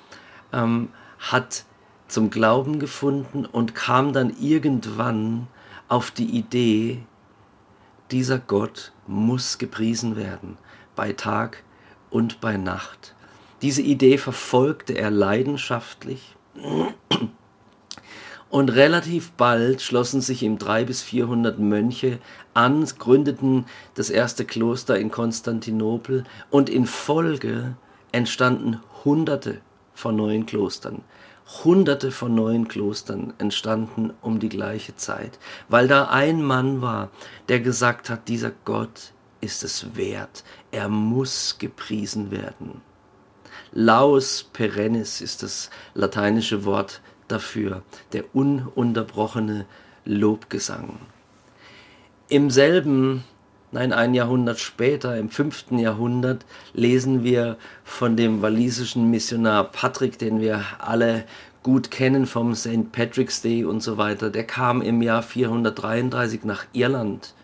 ähm, 0.52 0.88
hat 1.18 1.64
zum 2.08 2.30
Glauben 2.30 2.78
gefunden 2.78 3.46
und 3.46 3.74
kam 3.74 4.12
dann 4.12 4.34
irgendwann 4.40 5.46
auf 5.88 6.10
die 6.10 6.36
Idee, 6.36 7.02
dieser 8.10 8.38
Gott 8.38 8.92
muss 9.06 9.58
gepriesen 9.58 10.16
werden, 10.16 10.58
bei 10.96 11.12
Tag 11.12 11.62
und 12.10 12.40
bei 12.40 12.56
Nacht. 12.56 13.14
Diese 13.62 13.82
Idee 13.82 14.18
verfolgte 14.18 14.94
er 14.94 15.10
leidenschaftlich 15.10 16.34
und 18.50 18.70
relativ 18.70 19.30
bald 19.32 19.80
schlossen 19.80 20.20
sich 20.20 20.42
ihm 20.42 20.58
drei 20.58 20.84
bis 20.84 21.02
vierhundert 21.02 21.58
Mönche 21.58 22.18
an, 22.54 22.84
gründeten 22.98 23.66
das 23.94 24.10
erste 24.10 24.44
Kloster 24.44 24.98
in 24.98 25.10
Konstantinopel 25.10 26.24
und 26.50 26.68
in 26.68 26.86
Folge 26.86 27.76
entstanden 28.12 28.80
Hunderte 29.04 29.60
von 29.94 30.16
neuen 30.16 30.46
Klostern. 30.46 31.02
Hunderte 31.64 32.12
von 32.12 32.34
neuen 32.34 32.68
Klostern 32.68 33.34
entstanden 33.38 34.12
um 34.22 34.38
die 34.38 34.48
gleiche 34.48 34.94
Zeit, 34.94 35.38
weil 35.68 35.88
da 35.88 36.04
ein 36.04 36.42
Mann 36.42 36.80
war, 36.80 37.10
der 37.48 37.60
gesagt 37.60 38.08
hat, 38.08 38.28
dieser 38.28 38.52
Gott 38.64 39.12
ist 39.40 39.64
es 39.64 39.96
wert, 39.96 40.44
er 40.70 40.88
muss 40.88 41.56
gepriesen 41.58 42.30
werden. 42.30 42.82
Laus 43.72 44.48
perennis 44.52 45.20
ist 45.20 45.42
das 45.42 45.70
lateinische 45.94 46.64
Wort 46.64 47.00
dafür, 47.28 47.82
der 48.12 48.24
ununterbrochene 48.34 49.66
Lobgesang. 50.04 50.98
Im 52.30 52.48
selben, 52.48 53.24
nein, 53.72 53.92
ein 53.92 54.14
Jahrhundert 54.14 54.60
später, 54.60 55.16
im 55.16 55.30
fünften 55.30 55.80
Jahrhundert, 55.80 56.46
lesen 56.74 57.24
wir 57.24 57.56
von 57.82 58.16
dem 58.16 58.40
walisischen 58.40 59.10
Missionar 59.10 59.64
Patrick, 59.64 60.16
den 60.16 60.40
wir 60.40 60.64
alle 60.78 61.24
gut 61.64 61.90
kennen 61.90 62.26
vom 62.26 62.54
St. 62.54 62.92
Patrick's 62.92 63.42
Day 63.42 63.64
und 63.64 63.82
so 63.82 63.98
weiter. 63.98 64.30
Der 64.30 64.44
kam 64.44 64.80
im 64.80 65.02
Jahr 65.02 65.24
433 65.24 66.44
nach 66.44 66.66
Irland. 66.72 67.34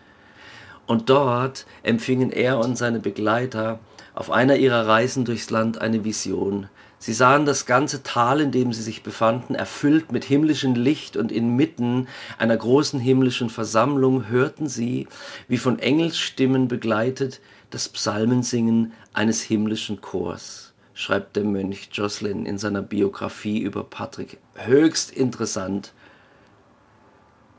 Und 0.85 1.09
dort 1.09 1.65
empfingen 1.83 2.31
er 2.31 2.57
und 2.59 2.77
seine 2.77 3.01
Begleiter 3.01 3.79
auf 4.15 4.31
einer 4.31 4.55
ihrer 4.55 4.87
Reisen 4.87 5.25
durchs 5.25 5.49
Land 5.49 5.81
eine 5.81 6.05
Vision. 6.05 6.69
Sie 6.99 7.13
sahen 7.13 7.45
das 7.45 7.65
ganze 7.65 8.01
Tal, 8.01 8.41
in 8.41 8.51
dem 8.51 8.73
sie 8.73 8.81
sich 8.81 9.03
befanden, 9.03 9.53
erfüllt 9.53 10.11
mit 10.11 10.25
himmlischem 10.25 10.73
Licht, 10.73 11.15
und 11.15 11.31
inmitten 11.31 12.07
einer 12.37 12.57
großen 12.57 12.99
himmlischen 12.99 13.49
Versammlung 13.49 14.27
hörten 14.29 14.67
sie, 14.67 15.07
wie 15.47 15.57
von 15.57 15.77
Engelsstimmen 15.79 16.67
begleitet, 16.67 17.39
das 17.69 17.89
Psalmensingen 17.89 18.93
eines 19.13 19.41
himmlischen 19.41 20.01
Chors, 20.01 20.73
schreibt 20.93 21.35
der 21.35 21.43
Mönch 21.43 21.89
Jocelyn 21.91 22.45
in 22.45 22.57
seiner 22.57 22.81
Biografie 22.81 23.59
über 23.59 23.83
Patrick. 23.83 24.39
Höchst 24.55 25.11
interessant. 25.11 25.93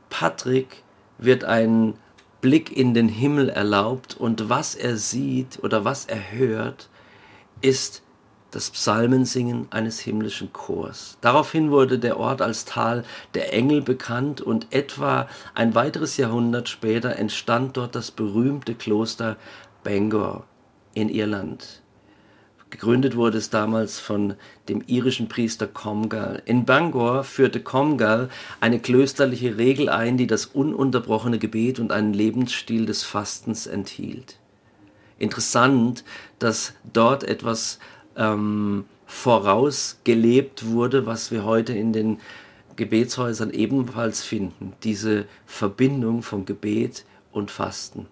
Patrick 0.09 0.83
wird 1.17 1.43
ein 1.43 1.93
Blick 2.41 2.75
in 2.75 2.93
den 2.93 3.07
Himmel 3.09 3.49
erlaubt 3.49 4.17
und 4.17 4.49
was 4.49 4.75
er 4.75 4.97
sieht 4.97 5.59
oder 5.61 5.85
was 5.85 6.05
er 6.05 6.31
hört, 6.31 6.89
ist 7.61 8.01
das 8.51 8.69
Psalmensingen 8.71 9.67
eines 9.69 9.99
himmlischen 9.99 10.51
Chors. 10.53 11.17
Daraufhin 11.21 11.71
wurde 11.71 11.99
der 11.99 12.19
Ort 12.19 12.41
als 12.41 12.65
Tal 12.65 13.03
der 13.33 13.53
Engel 13.53 13.81
bekannt 13.81 14.41
und 14.41 14.67
etwa 14.71 15.27
ein 15.53 15.75
weiteres 15.75 16.17
Jahrhundert 16.17 16.69
später 16.69 17.15
entstand 17.15 17.77
dort 17.77 17.95
das 17.95 18.11
berühmte 18.11 18.75
Kloster 18.75 19.37
Bangor 19.83 20.45
in 20.93 21.09
Irland. 21.09 21.81
Gegründet 22.69 23.15
wurde 23.15 23.39
es 23.39 23.49
damals 23.49 23.99
von 23.99 24.35
dem 24.67 24.83
irischen 24.85 25.27
Priester 25.27 25.65
Comgal. 25.65 26.43
In 26.45 26.65
Bangor 26.65 27.23
führte 27.23 27.61
Comgal 27.61 28.29
eine 28.59 28.79
klösterliche 28.79 29.57
Regel 29.57 29.89
ein, 29.89 30.17
die 30.17 30.27
das 30.27 30.45
ununterbrochene 30.45 31.39
Gebet 31.39 31.79
und 31.79 31.91
einen 31.91 32.13
Lebensstil 32.13 32.85
des 32.85 33.03
Fastens 33.03 33.65
enthielt. 33.65 34.37
Interessant, 35.17 36.03
dass 36.37 36.73
dort 36.93 37.23
etwas 37.23 37.79
ähm, 38.15 38.85
vorausgelebt 39.05 40.67
wurde, 40.67 41.05
was 41.05 41.31
wir 41.31 41.43
heute 41.43 41.73
in 41.73 41.93
den 41.93 42.19
Gebetshäusern 42.75 43.51
ebenfalls 43.51 44.23
finden, 44.23 44.73
diese 44.83 45.25
Verbindung 45.45 46.21
von 46.21 46.45
Gebet 46.45 47.05
und 47.31 47.51
Fasten. 47.51 48.07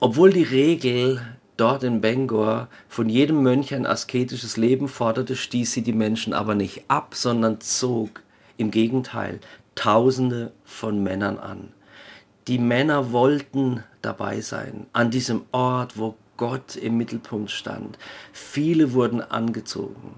Obwohl 0.00 0.32
die 0.32 0.42
Regel 0.42 1.20
dort 1.56 1.82
in 1.82 2.00
Bangor 2.00 2.68
von 2.88 3.08
jedem 3.08 3.42
Mönch 3.42 3.74
ein 3.74 3.86
asketisches 3.86 4.56
Leben 4.56 4.88
forderte, 4.88 5.36
stieß 5.36 5.72
sie 5.72 5.82
die 5.82 5.92
Menschen 5.92 6.32
aber 6.32 6.54
nicht 6.54 6.84
ab, 6.88 7.14
sondern 7.14 7.60
zog 7.60 8.22
im 8.56 8.70
Gegenteil 8.70 9.40
Tausende 9.74 10.52
von 10.64 11.02
Männern 11.02 11.38
an. 11.38 11.68
Die 12.48 12.58
Männer 12.58 13.12
wollten 13.12 13.84
dabei 14.02 14.40
sein, 14.40 14.86
an 14.92 15.10
diesem 15.10 15.42
Ort, 15.52 15.98
wo 15.98 16.16
Gott 16.38 16.76
im 16.76 16.96
Mittelpunkt 16.96 17.50
stand. 17.50 17.98
Viele 18.32 18.94
wurden 18.94 19.20
angezogen. 19.20 20.14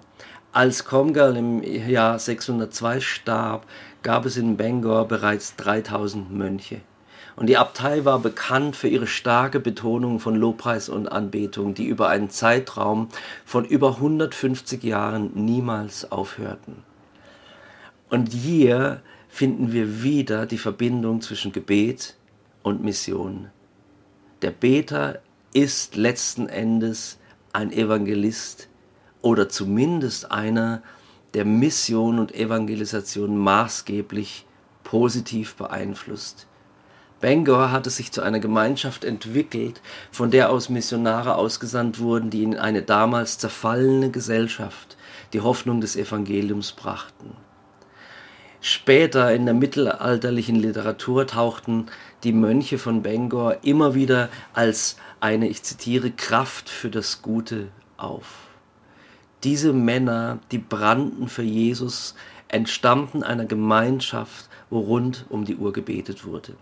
Als 0.53 0.85
Comgal 0.85 1.37
im 1.37 1.63
Jahr 1.63 2.19
602 2.19 3.01
starb, 3.01 3.67
gab 4.03 4.27
es 4.27 4.37
in 4.37 4.57
Bangor 4.57 5.09
bereits 5.09 5.57
3000 5.57 6.33
Mönche. 6.33 6.81
Und 7.37 7.47
die 7.47 7.57
Abtei 7.57 8.05
war 8.05 8.19
bekannt 8.19 8.77
für 8.77 8.89
ihre 8.89 9.07
starke 9.07 9.61
Betonung 9.61 10.21
von 10.21 10.37
Lobpreis 10.37 10.89
und 10.89 11.09
Anbetung, 11.09 11.75
die 11.75 11.87
über 11.87 12.09
einen 12.09 12.31
Zeitraum 12.31 13.09
von 13.45 13.65
über 13.65 13.97
150 13.97 14.83
Jahren 14.83 15.31
niemals 15.35 16.13
aufhörten. 16.13 16.83
Und 18.11 18.33
hier 18.33 19.03
finden 19.29 19.73
wir 19.73 20.03
wieder 20.03 20.45
die 20.45 20.59
Verbindung 20.59 21.21
zwischen 21.21 21.53
Gebet 21.53 22.17
und 22.63 22.83
Mission. 22.83 23.49
Der 24.43 24.51
Beter 24.51 25.21
ist 25.53 25.97
letzten 25.97 26.49
Endes 26.49 27.19
ein 27.53 27.73
Evangelist 27.73 28.69
oder 29.23 29.49
zumindest 29.49 30.31
einer, 30.31 30.83
der 31.35 31.45
Mission 31.45 32.19
und 32.19 32.35
Evangelisation 32.35 33.37
maßgeblich 33.37 34.47
positiv 34.83 35.55
beeinflusst. 35.55 36.47
Bangor 37.21 37.71
hatte 37.71 37.91
sich 37.91 38.13
zu 38.13 38.23
einer 38.23 38.41
Gemeinschaft 38.41 39.05
entwickelt, 39.05 39.81
von 40.11 40.31
der 40.31 40.51
aus 40.51 40.71
Missionare 40.71 41.37
ausgesandt 41.37 42.01
wurden, 42.01 42.31
die 42.31 42.43
in 42.43 42.57
eine 42.57 42.83
damals 42.83 43.39
zerfallene 43.39 44.11
Gesellschaft 44.11 44.97
die 45.33 45.41
Hoffnung 45.41 45.81
des 45.81 45.97
Evangeliums 45.97 46.73
brachten. 46.73 47.37
Später 48.63 49.33
in 49.33 49.47
der 49.47 49.55
mittelalterlichen 49.55 50.57
Literatur 50.57 51.27
tauchten 51.27 51.87
die 52.25 52.33
Mönche 52.33 52.79
von 52.79 53.03
Bangor 53.03 53.59
immer 53.63 53.95
wieder 53.95 54.29
als 54.53 54.97
eine, 55.21 55.49
ich 55.49 55.63
zitiere, 55.63 56.11
Kraft 56.11 56.69
für 56.69 56.91
das 56.91 57.23
Gute 57.23 57.69
auf. 57.97 58.49
Diese 59.45 59.73
Männer, 59.73 60.39
die 60.51 60.59
brannten 60.59 61.29
für 61.29 61.43
Jesus, 61.43 62.15
entstammten 62.49 63.23
einer 63.23 63.45
Gemeinschaft, 63.45 64.49
wo 64.69 64.81
rund 64.81 65.27
um 65.29 65.45
die 65.45 65.57
Uhr 65.57 65.73
gebetet 65.73 66.25
wurde. 66.25 66.55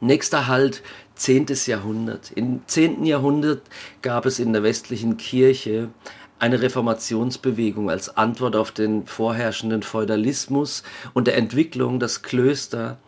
Nächster 0.00 0.46
Halt, 0.46 0.82
10. 1.14 1.46
Jahrhundert. 1.66 2.32
Im 2.34 2.62
10. 2.66 3.04
Jahrhundert 3.04 3.62
gab 4.00 4.24
es 4.24 4.38
in 4.38 4.52
der 4.52 4.62
westlichen 4.62 5.18
Kirche 5.18 5.90
eine 6.38 6.62
Reformationsbewegung 6.62 7.90
als 7.90 8.16
Antwort 8.16 8.56
auf 8.56 8.72
den 8.72 9.06
vorherrschenden 9.06 9.82
Feudalismus 9.82 10.82
und 11.12 11.26
der 11.26 11.36
Entwicklung, 11.36 12.00
dass 12.00 12.22
Klöster 12.22 12.98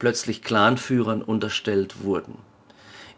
plötzlich 0.00 0.42
Clanführern 0.42 1.22
unterstellt 1.22 2.02
wurden. 2.02 2.49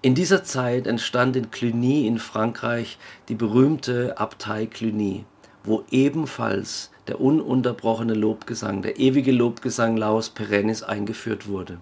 In 0.05 0.17
dieser 0.17 0.43
Zeit 0.43 0.89
entstand 0.89 1.37
in 1.37 1.53
Cluny 1.53 2.09
in 2.09 2.19
Frankreich 2.19 2.99
die 3.29 3.37
berühmte 3.37 4.19
Abtei 4.19 4.67
Cluny, 4.67 5.25
wo 5.63 5.85
ebenfalls 5.93 6.91
der 7.07 7.21
ununterbrochene 7.21 8.15
Lobgesang, 8.15 8.83
der 8.83 8.99
ewige 8.99 9.31
Lobgesang 9.31 9.97
Laus 9.97 10.29
Perennis 10.29 10.83
eingeführt 10.83 11.47
wurde. 11.47 11.79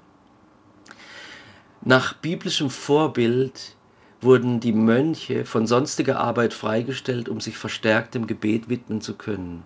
Nach 1.80 2.12
biblischem 2.12 2.68
Vorbild 2.68 3.74
wurden 4.20 4.61
die 4.61 4.74
Mönche 4.74 5.46
von 5.46 5.66
sonstiger 5.66 6.20
Arbeit 6.20 6.52
freigestellt, 6.52 7.30
um 7.30 7.40
sich 7.40 7.56
verstärkt 7.56 8.14
dem 8.14 8.26
Gebet 8.26 8.68
widmen 8.68 9.00
zu 9.00 9.14
können. 9.14 9.62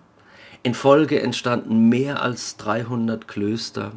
In 0.63 0.75
Folge 0.75 1.21
entstanden 1.21 1.89
mehr 1.89 2.21
als 2.21 2.55
300 2.55 3.27
Klöster 3.27 3.91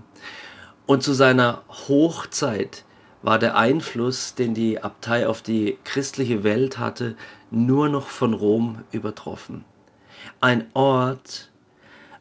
und 0.86 1.04
zu 1.04 1.12
seiner 1.12 1.62
Hochzeit 1.68 2.84
war 3.22 3.38
der 3.38 3.56
Einfluss, 3.56 4.34
den 4.34 4.54
die 4.54 4.82
Abtei 4.82 5.26
auf 5.26 5.42
die 5.42 5.76
christliche 5.84 6.44
Welt 6.44 6.78
hatte, 6.78 7.16
nur 7.50 7.88
noch 7.88 8.08
von 8.08 8.34
Rom 8.34 8.84
übertroffen. 8.92 9.64
Ein 10.40 10.66
Ort, 10.74 11.50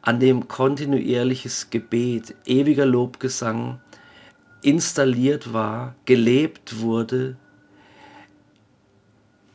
an 0.02 0.20
dem 0.20 0.48
kontinuierliches 0.48 1.70
Gebet, 1.70 2.34
ewiger 2.46 2.86
Lobgesang 2.86 3.80
installiert 4.62 5.52
war, 5.52 5.94
gelebt 6.04 6.80
wurde 6.80 7.36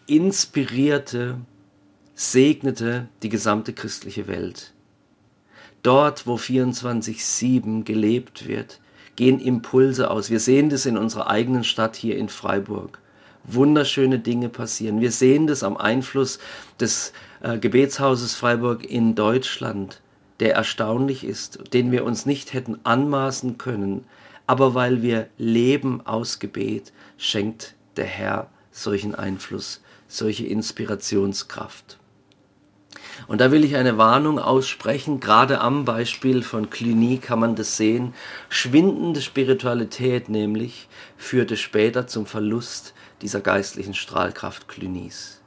inspirierte, 0.07 1.37
segnete 2.13 3.07
die 3.21 3.29
gesamte 3.29 3.73
christliche 3.73 4.27
Welt. 4.27 4.73
Dort, 5.81 6.27
wo 6.27 6.35
24-7 6.35 7.83
gelebt 7.83 8.47
wird, 8.47 8.79
gehen 9.15 9.39
Impulse 9.39 10.09
aus. 10.09 10.29
Wir 10.29 10.39
sehen 10.39 10.69
das 10.69 10.85
in 10.85 10.97
unserer 10.97 11.29
eigenen 11.29 11.63
Stadt 11.63 11.95
hier 11.95 12.17
in 12.17 12.29
Freiburg. 12.29 12.99
Wunderschöne 13.43 14.19
Dinge 14.19 14.49
passieren. 14.49 15.01
Wir 15.01 15.11
sehen 15.11 15.47
das 15.47 15.63
am 15.63 15.77
Einfluss 15.77 16.39
des 16.79 17.13
äh, 17.41 17.57
Gebetshauses 17.57 18.35
Freiburg 18.35 18.85
in 18.85 19.15
Deutschland, 19.15 20.01
der 20.39 20.55
erstaunlich 20.55 21.23
ist, 21.23 21.73
den 21.73 21.91
wir 21.91 22.05
uns 22.05 22.25
nicht 22.25 22.53
hätten 22.53 22.79
anmaßen 22.83 23.57
können. 23.57 24.05
Aber 24.47 24.73
weil 24.75 25.01
wir 25.01 25.27
leben 25.37 26.01
aus 26.05 26.39
Gebet, 26.39 26.93
schenkt 27.17 27.75
der 27.97 28.05
Herr 28.05 28.47
solchen 28.71 29.13
Einfluss 29.13 29.81
solche 30.07 30.45
Inspirationskraft. 30.45 31.97
Und 33.27 33.41
da 33.41 33.51
will 33.51 33.63
ich 33.63 33.75
eine 33.75 33.97
Warnung 33.97 34.39
aussprechen, 34.39 35.19
gerade 35.19 35.61
am 35.61 35.85
Beispiel 35.85 36.43
von 36.43 36.69
Cluny 36.69 37.17
kann 37.17 37.39
man 37.39 37.55
das 37.55 37.77
sehen. 37.77 38.13
Schwindende 38.49 39.21
Spiritualität 39.21 40.29
nämlich 40.29 40.87
führte 41.17 41.57
später 41.57 42.07
zum 42.07 42.25
Verlust 42.25 42.93
dieser 43.21 43.41
geistlichen 43.41 43.93
Strahlkraft 43.93 44.67
Clunys. 44.67 45.41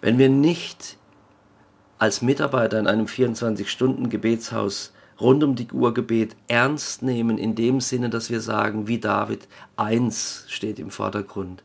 Wenn 0.00 0.18
wir 0.18 0.28
nicht 0.28 0.96
als 1.98 2.22
Mitarbeiter 2.22 2.78
in 2.78 2.86
einem 2.86 3.06
24-Stunden-Gebetshaus 3.06 4.92
rund 5.20 5.44
um 5.44 5.54
die 5.54 5.70
Uhr 5.70 5.92
Gebet 5.92 6.34
ernst 6.48 7.02
nehmen, 7.02 7.36
in 7.36 7.54
dem 7.54 7.80
Sinne, 7.80 8.08
dass 8.08 8.30
wir 8.30 8.40
sagen, 8.40 8.88
wie 8.88 8.98
David, 8.98 9.46
eins 9.76 10.44
steht 10.48 10.78
im 10.78 10.90
Vordergrund 10.90 11.62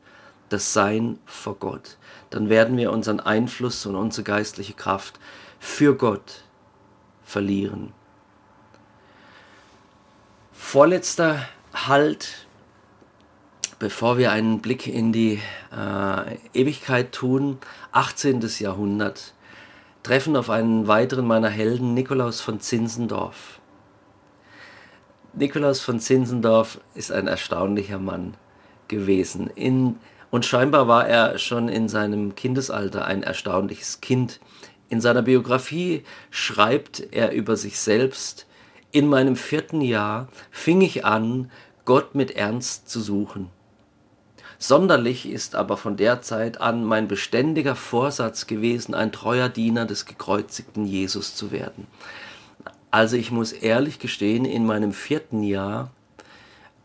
das 0.49 0.73
Sein 0.73 1.17
vor 1.25 1.55
Gott, 1.55 1.97
dann 2.35 2.49
werden 2.49 2.75
wir 2.75 2.91
unseren 2.91 3.21
Einfluss 3.21 3.85
und 3.85 3.95
unsere 3.95 4.23
geistliche 4.23 4.73
Kraft 4.73 5.21
für 5.57 5.95
Gott 5.95 6.43
verlieren. 7.23 7.93
Vorletzter 10.51 11.47
Halt, 11.73 12.47
bevor 13.79 14.17
wir 14.17 14.33
einen 14.33 14.59
Blick 14.59 14.85
in 14.85 15.13
die 15.13 15.41
äh, 15.71 16.37
Ewigkeit 16.53 17.13
tun, 17.13 17.57
18. 17.93 18.41
Jahrhundert, 18.59 19.33
treffen 20.03 20.35
auf 20.35 20.49
einen 20.49 20.87
weiteren 20.89 21.27
meiner 21.27 21.49
Helden, 21.49 21.93
Nikolaus 21.93 22.41
von 22.41 22.59
Zinzendorf. 22.59 23.61
Nikolaus 25.31 25.79
von 25.79 26.01
Zinzendorf 26.01 26.81
ist 26.95 27.13
ein 27.13 27.27
erstaunlicher 27.27 27.99
Mann 27.99 28.35
gewesen. 28.89 29.49
In 29.55 29.99
und 30.35 30.45
scheinbar 30.45 30.89
war 30.89 31.07
er 31.07 31.37
schon 31.37 31.69
in 31.69 31.87
seinem 31.87 32.35
Kindesalter 32.35 33.05
ein 33.05 33.23
erstaunliches 33.23 34.01
Kind. 34.01 34.41
In 34.89 34.99
seiner 34.99 35.21
Biografie 35.21 36.03
schreibt 36.29 37.13
er 37.13 37.31
über 37.31 37.55
sich 37.55 37.79
selbst, 37.79 38.45
in 38.91 39.07
meinem 39.07 39.37
vierten 39.37 39.79
Jahr 39.79 40.27
fing 40.51 40.81
ich 40.81 41.05
an, 41.05 41.49
Gott 41.85 42.15
mit 42.15 42.31
Ernst 42.31 42.89
zu 42.89 42.99
suchen. 42.99 43.49
Sonderlich 44.57 45.25
ist 45.25 45.55
aber 45.55 45.77
von 45.77 45.95
der 45.95 46.21
Zeit 46.21 46.59
an 46.59 46.83
mein 46.83 47.07
beständiger 47.07 47.77
Vorsatz 47.77 48.45
gewesen, 48.45 48.93
ein 48.93 49.13
treuer 49.13 49.47
Diener 49.47 49.85
des 49.85 50.05
gekreuzigten 50.05 50.85
Jesus 50.85 51.33
zu 51.35 51.51
werden. 51.51 51.87
Also 52.91 53.15
ich 53.15 53.31
muss 53.31 53.53
ehrlich 53.53 53.99
gestehen, 53.99 54.43
in 54.43 54.65
meinem 54.65 54.91
vierten 54.91 55.43
Jahr 55.43 55.91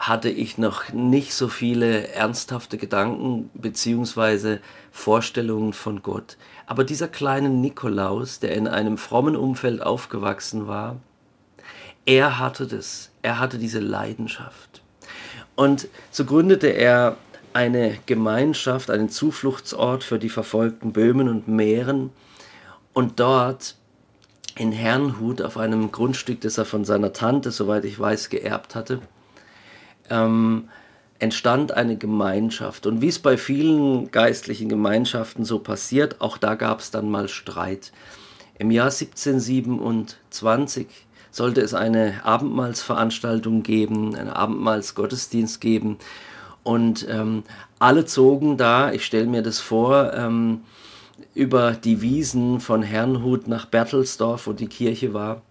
hatte 0.00 0.30
ich 0.30 0.56
noch 0.56 0.92
nicht 0.94 1.34
so 1.34 1.48
viele 1.48 2.08
ernsthafte 2.08 2.78
Gedanken 2.78 3.50
beziehungsweise 3.52 4.60
Vorstellungen 4.90 5.74
von 5.74 6.02
Gott. 6.02 6.38
Aber 6.66 6.84
dieser 6.84 7.06
kleine 7.06 7.50
Nikolaus, 7.50 8.40
der 8.40 8.54
in 8.54 8.66
einem 8.66 8.96
frommen 8.96 9.36
Umfeld 9.36 9.82
aufgewachsen 9.82 10.66
war, 10.66 10.96
er 12.06 12.38
hatte 12.38 12.66
das, 12.66 13.10
er 13.20 13.38
hatte 13.38 13.58
diese 13.58 13.80
Leidenschaft. 13.80 14.80
Und 15.54 15.86
so 16.10 16.24
gründete 16.24 16.68
er 16.68 17.18
eine 17.52 17.98
Gemeinschaft, 18.06 18.88
einen 18.88 19.10
Zufluchtsort 19.10 20.02
für 20.02 20.18
die 20.18 20.30
verfolgten 20.30 20.94
Böhmen 20.94 21.28
und 21.28 21.46
Mähren. 21.46 22.10
Und 22.94 23.20
dort 23.20 23.76
in 24.56 24.72
Herrnhut 24.72 25.42
auf 25.42 25.58
einem 25.58 25.92
Grundstück, 25.92 26.40
das 26.40 26.56
er 26.56 26.64
von 26.64 26.86
seiner 26.86 27.12
Tante, 27.12 27.50
soweit 27.50 27.84
ich 27.84 28.00
weiß, 28.00 28.30
geerbt 28.30 28.74
hatte, 28.74 29.00
ähm, 30.10 30.68
entstand 31.20 31.72
eine 31.72 31.96
Gemeinschaft. 31.96 32.86
Und 32.86 33.00
wie 33.02 33.08
es 33.08 33.18
bei 33.18 33.36
vielen 33.36 34.10
geistlichen 34.10 34.68
Gemeinschaften 34.68 35.44
so 35.44 35.58
passiert, 35.58 36.20
auch 36.20 36.38
da 36.38 36.54
gab 36.54 36.80
es 36.80 36.90
dann 36.90 37.10
mal 37.10 37.28
Streit. 37.28 37.92
Im 38.58 38.70
Jahr 38.70 38.90
1727 38.90 40.86
sollte 41.30 41.60
es 41.60 41.74
eine 41.74 42.24
Abendmahlsveranstaltung 42.24 43.62
geben, 43.62 44.16
einen 44.16 44.30
Abendmahlsgottesdienst 44.30 45.60
geben. 45.60 45.98
Und 46.62 47.06
ähm, 47.08 47.44
alle 47.78 48.04
zogen 48.06 48.56
da, 48.56 48.92
ich 48.92 49.04
stelle 49.04 49.26
mir 49.26 49.42
das 49.42 49.60
vor, 49.60 50.12
ähm, 50.14 50.62
über 51.34 51.72
die 51.72 52.00
Wiesen 52.00 52.60
von 52.60 52.82
Herrnhut 52.82 53.46
nach 53.46 53.66
Bertelsdorf, 53.66 54.46
wo 54.46 54.52
die 54.52 54.68
Kirche 54.68 55.14
war 55.14 55.42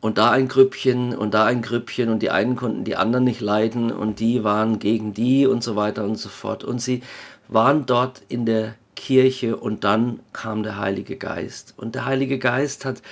und 0.00 0.18
da 0.18 0.30
ein 0.30 0.48
Grüppchen 0.48 1.16
und 1.16 1.34
da 1.34 1.44
ein 1.44 1.62
Grüppchen 1.62 2.08
und 2.08 2.20
die 2.20 2.30
einen 2.30 2.56
konnten 2.56 2.84
die 2.84 2.96
anderen 2.96 3.24
nicht 3.24 3.40
leiden 3.40 3.90
und 3.90 4.20
die 4.20 4.44
waren 4.44 4.78
gegen 4.78 5.12
die 5.12 5.46
und 5.46 5.64
so 5.64 5.76
weiter 5.76 6.04
und 6.04 6.16
so 6.16 6.28
fort. 6.28 6.62
Und 6.64 6.80
sie 6.80 7.02
waren 7.48 7.86
dort 7.86 8.22
in 8.28 8.46
der 8.46 8.74
Kirche 8.94 9.56
und 9.56 9.84
dann 9.84 10.20
kam 10.32 10.62
der 10.62 10.78
Heilige 10.78 11.16
Geist. 11.16 11.74
Und 11.76 11.94
der 11.94 12.04
Heilige 12.04 12.38
Geist 12.38 12.84
hat 12.84 13.02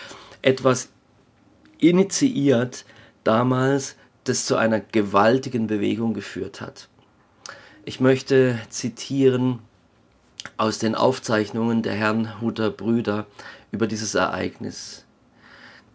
etwas 0.42 0.88
initiiert 1.78 2.84
damals, 3.24 3.96
das 4.24 4.46
zu 4.46 4.56
einer 4.56 4.80
gewaltigen 4.80 5.66
Bewegung 5.66 6.14
geführt 6.14 6.60
hat. 6.60 6.88
Ich 7.84 8.00
möchte 8.00 8.58
zitieren 8.68 9.60
aus 10.56 10.78
den 10.78 10.94
Aufzeichnungen 10.94 11.82
der 11.82 11.94
Herrnhuter 11.94 12.70
Brüder 12.70 13.26
über 13.70 13.86
dieses 13.86 14.14
Ereignis. 14.14 15.05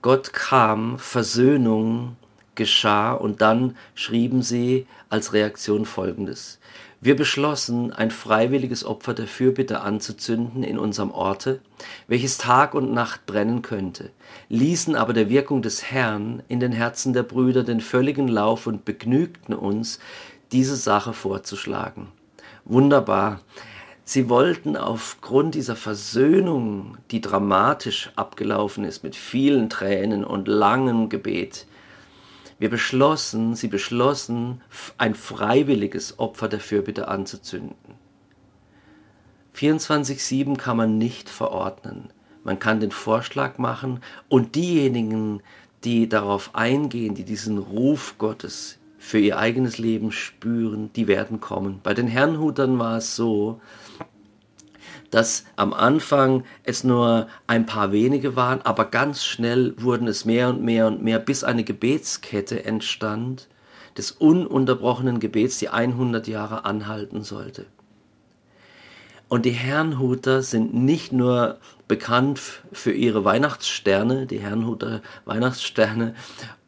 Gott 0.02 0.34
kam, 0.34 0.98
Versöhnung 0.98 2.16
geschah 2.56 3.14
und 3.14 3.42
dann 3.42 3.78
schrieben 3.94 4.42
sie 4.42 4.88
als 5.10 5.34
Reaktion 5.34 5.86
Folgendes. 5.86 6.60
Wir 7.04 7.16
beschlossen, 7.16 7.94
ein 7.94 8.12
freiwilliges 8.12 8.84
Opfer 8.84 9.14
der 9.14 9.28
Fürbitte 9.28 9.82
anzuzünden 9.82 10.64
in 10.64 10.78
unserem 10.78 11.12
Orte, 11.12 11.60
welches 12.08 12.38
Tag 12.38 12.74
und 12.76 12.94
Nacht 12.94 13.26
brennen 13.26 13.62
könnte, 13.62 14.12
ließen 14.50 14.96
aber 14.96 15.14
der 15.14 15.30
Wirkung 15.30 15.62
des 15.62 15.84
Herrn 15.92 16.44
in 16.48 16.60
den 16.60 16.72
Herzen 16.72 17.14
der 17.14 17.24
Brüder 17.24 17.64
den 17.64 17.82
völligen 17.82 18.28
Lauf 18.28 18.68
und 18.68 18.86
begnügten 18.86 19.56
uns, 19.56 20.00
diese 20.52 20.76
Sache 20.76 21.14
vorzuschlagen. 21.14 22.08
Wunderbar. 22.66 23.40
Sie 24.14 24.28
wollten 24.28 24.76
aufgrund 24.76 25.56
dieser 25.56 25.78
Versöhnung, 25.78 26.98
die 27.12 27.22
dramatisch 27.22 28.12
abgelaufen 28.18 28.84
ist 28.84 29.06
mit 29.06 29.16
vielen 29.16 29.70
Tränen 29.70 30.26
und 30.26 30.50
langem 30.50 31.08
Gebet, 31.08 31.66
wir 32.60 32.70
beschlossen, 32.70 33.56
sie 33.56 33.70
beschlossen, 33.70 34.60
ein 34.98 35.16
freiwilliges 35.16 36.20
Opfer 36.20 36.50
der 36.50 36.60
Fürbitte 36.60 37.08
anzuzünden. 37.08 37.96
24-7 39.56 40.58
kann 40.58 40.76
man 40.76 40.98
nicht 40.98 41.30
verordnen. 41.30 42.10
Man 42.44 42.60
kann 42.60 42.82
den 42.82 42.92
Vorschlag 42.92 43.60
machen 43.60 44.02
und 44.28 44.56
diejenigen, 44.56 45.42
die 45.86 46.10
darauf 46.10 46.54
eingehen, 46.54 47.16
die 47.16 47.24
diesen 47.24 47.60
Ruf 47.60 48.16
Gottes 48.18 48.78
für 48.98 49.20
ihr 49.20 49.40
eigenes 49.40 49.78
Leben 49.78 50.12
spüren, 50.12 50.92
die 50.98 51.08
werden 51.08 51.40
kommen. 51.40 51.80
Bei 51.82 51.94
den 51.94 52.08
Herrnhutern 52.08 52.78
war 52.78 52.98
es 52.98 53.16
so, 53.16 53.62
dass 55.12 55.46
am 55.56 55.74
Anfang 55.74 56.44
es 56.64 56.84
nur 56.84 57.28
ein 57.46 57.66
paar 57.66 57.92
wenige 57.92 58.36
waren, 58.36 58.62
aber 58.62 58.86
ganz 58.86 59.24
schnell 59.24 59.76
wurden 59.78 60.08
es 60.08 60.26
mehr 60.26 60.50
und 60.50 60.64
mehr 60.64 60.88
und 60.88 61.04
mehr, 61.04 61.20
bis 61.20 61.44
eine 61.44 61.64
Gebetskette 61.64 62.66
entstand, 62.66 63.48
des 63.98 64.12
ununterbrochenen 64.12 65.20
Gebets, 65.20 65.60
die 65.60 65.70
100 65.70 66.28
Jahre 66.28 66.66
anhalten 66.66 67.24
sollte. 67.24 67.66
Und 69.28 69.46
die 69.46 69.52
Herrnhuter 69.52 70.42
sind 70.42 70.74
nicht 70.74 71.14
nur 71.14 71.58
bekannt 71.88 72.40
für 72.72 72.92
ihre 72.92 73.24
Weihnachtssterne, 73.24 74.26
die 74.26 74.40
Herrnhuter 74.40 75.02
Weihnachtssterne 75.26 76.16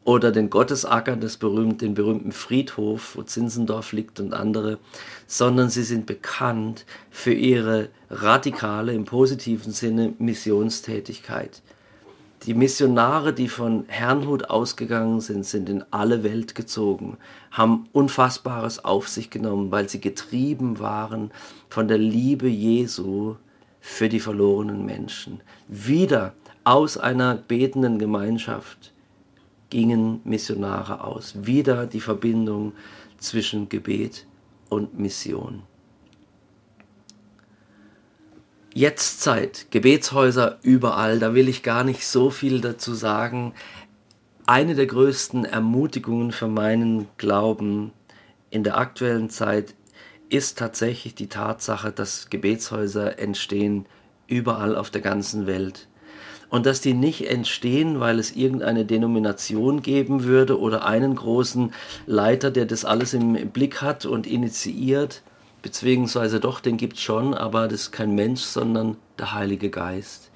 oder 0.04 0.32
den 0.32 0.50
Gottesacker, 0.50 1.16
das 1.16 1.38
berühmt, 1.38 1.80
den 1.80 1.94
berühmten 1.94 2.32
Friedhof, 2.32 3.16
wo 3.16 3.22
Zinzendorf 3.22 3.92
liegt 3.92 4.20
und 4.20 4.34
andere, 4.34 4.78
sondern 5.26 5.70
sie 5.70 5.82
sind 5.82 6.06
bekannt 6.06 6.84
für 7.10 7.32
ihre 7.32 7.88
radikale, 8.10 8.92
im 8.92 9.06
positiven 9.06 9.72
Sinne, 9.72 10.12
Missionstätigkeit. 10.18 11.62
Die 12.44 12.52
Missionare, 12.52 13.32
die 13.32 13.48
von 13.48 13.84
Herrnhut 13.88 14.50
ausgegangen 14.50 15.22
sind, 15.22 15.46
sind 15.46 15.70
in 15.70 15.82
alle 15.90 16.22
Welt 16.22 16.54
gezogen, 16.54 17.16
haben 17.50 17.88
Unfassbares 17.92 18.84
auf 18.84 19.08
sich 19.08 19.30
genommen, 19.30 19.70
weil 19.70 19.88
sie 19.88 20.00
getrieben 20.00 20.78
waren 20.78 21.30
von 21.70 21.88
der 21.88 21.96
Liebe 21.96 22.48
Jesu 22.48 23.36
für 23.80 24.10
die 24.10 24.20
verlorenen 24.20 24.84
Menschen. 24.84 25.40
Wieder 25.68 26.34
aus 26.64 26.98
einer 26.98 27.36
betenden 27.36 27.98
Gemeinschaft 27.98 28.93
gingen 29.70 30.20
Missionare 30.24 31.02
aus. 31.04 31.34
Wieder 31.46 31.86
die 31.86 32.00
Verbindung 32.00 32.72
zwischen 33.18 33.68
Gebet 33.68 34.26
und 34.68 34.98
Mission. 34.98 35.62
Jetzt 38.76 39.20
Zeit, 39.20 39.66
Gebetshäuser 39.70 40.58
überall, 40.62 41.20
da 41.20 41.34
will 41.34 41.48
ich 41.48 41.62
gar 41.62 41.84
nicht 41.84 42.04
so 42.06 42.30
viel 42.30 42.60
dazu 42.60 42.92
sagen. 42.92 43.54
Eine 44.46 44.74
der 44.74 44.86
größten 44.86 45.44
Ermutigungen 45.44 46.32
für 46.32 46.48
meinen 46.48 47.06
Glauben 47.16 47.92
in 48.50 48.64
der 48.64 48.76
aktuellen 48.76 49.30
Zeit 49.30 49.74
ist 50.28 50.58
tatsächlich 50.58 51.14
die 51.14 51.28
Tatsache, 51.28 51.92
dass 51.92 52.30
Gebetshäuser 52.30 53.18
entstehen 53.20 53.86
überall 54.26 54.74
auf 54.74 54.90
der 54.90 55.02
ganzen 55.02 55.46
Welt 55.46 55.86
und 56.54 56.66
dass 56.66 56.80
die 56.80 56.94
nicht 56.94 57.28
entstehen, 57.28 57.98
weil 57.98 58.20
es 58.20 58.36
irgendeine 58.36 58.84
Denomination 58.84 59.82
geben 59.82 60.22
würde 60.22 60.60
oder 60.60 60.86
einen 60.86 61.16
großen 61.16 61.74
Leiter, 62.06 62.52
der 62.52 62.64
das 62.64 62.84
alles 62.84 63.12
im 63.12 63.50
Blick 63.50 63.82
hat 63.82 64.06
und 64.06 64.24
initiiert, 64.24 65.22
beziehungsweise 65.62 66.38
doch, 66.38 66.60
den 66.60 66.76
gibt 66.76 66.94
es 66.94 67.02
schon, 67.02 67.34
aber 67.34 67.66
das 67.66 67.80
ist 67.80 67.90
kein 67.90 68.14
Mensch, 68.14 68.42
sondern 68.42 68.98
der 69.18 69.34
Heilige 69.34 69.68
Geist. 69.68 70.30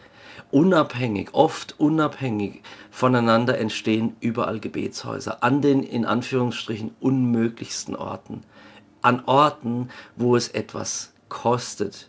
Unabhängig, 0.51 1.29
oft 1.35 1.79
unabhängig 1.79 2.63
voneinander 2.91 3.57
entstehen 3.57 4.17
überall 4.19 4.59
Gebetshäuser, 4.59 5.45
an 5.45 5.63
den 5.63 5.85
in 5.85 6.05
Anführungsstrichen 6.05 6.97
unmöglichsten 6.99 7.95
Orten, 7.95 8.43
an 9.03 9.23
Orten, 9.27 9.89
wo 10.17 10.35
es 10.35 10.49
etwas 10.49 11.13
kostet, 11.29 12.09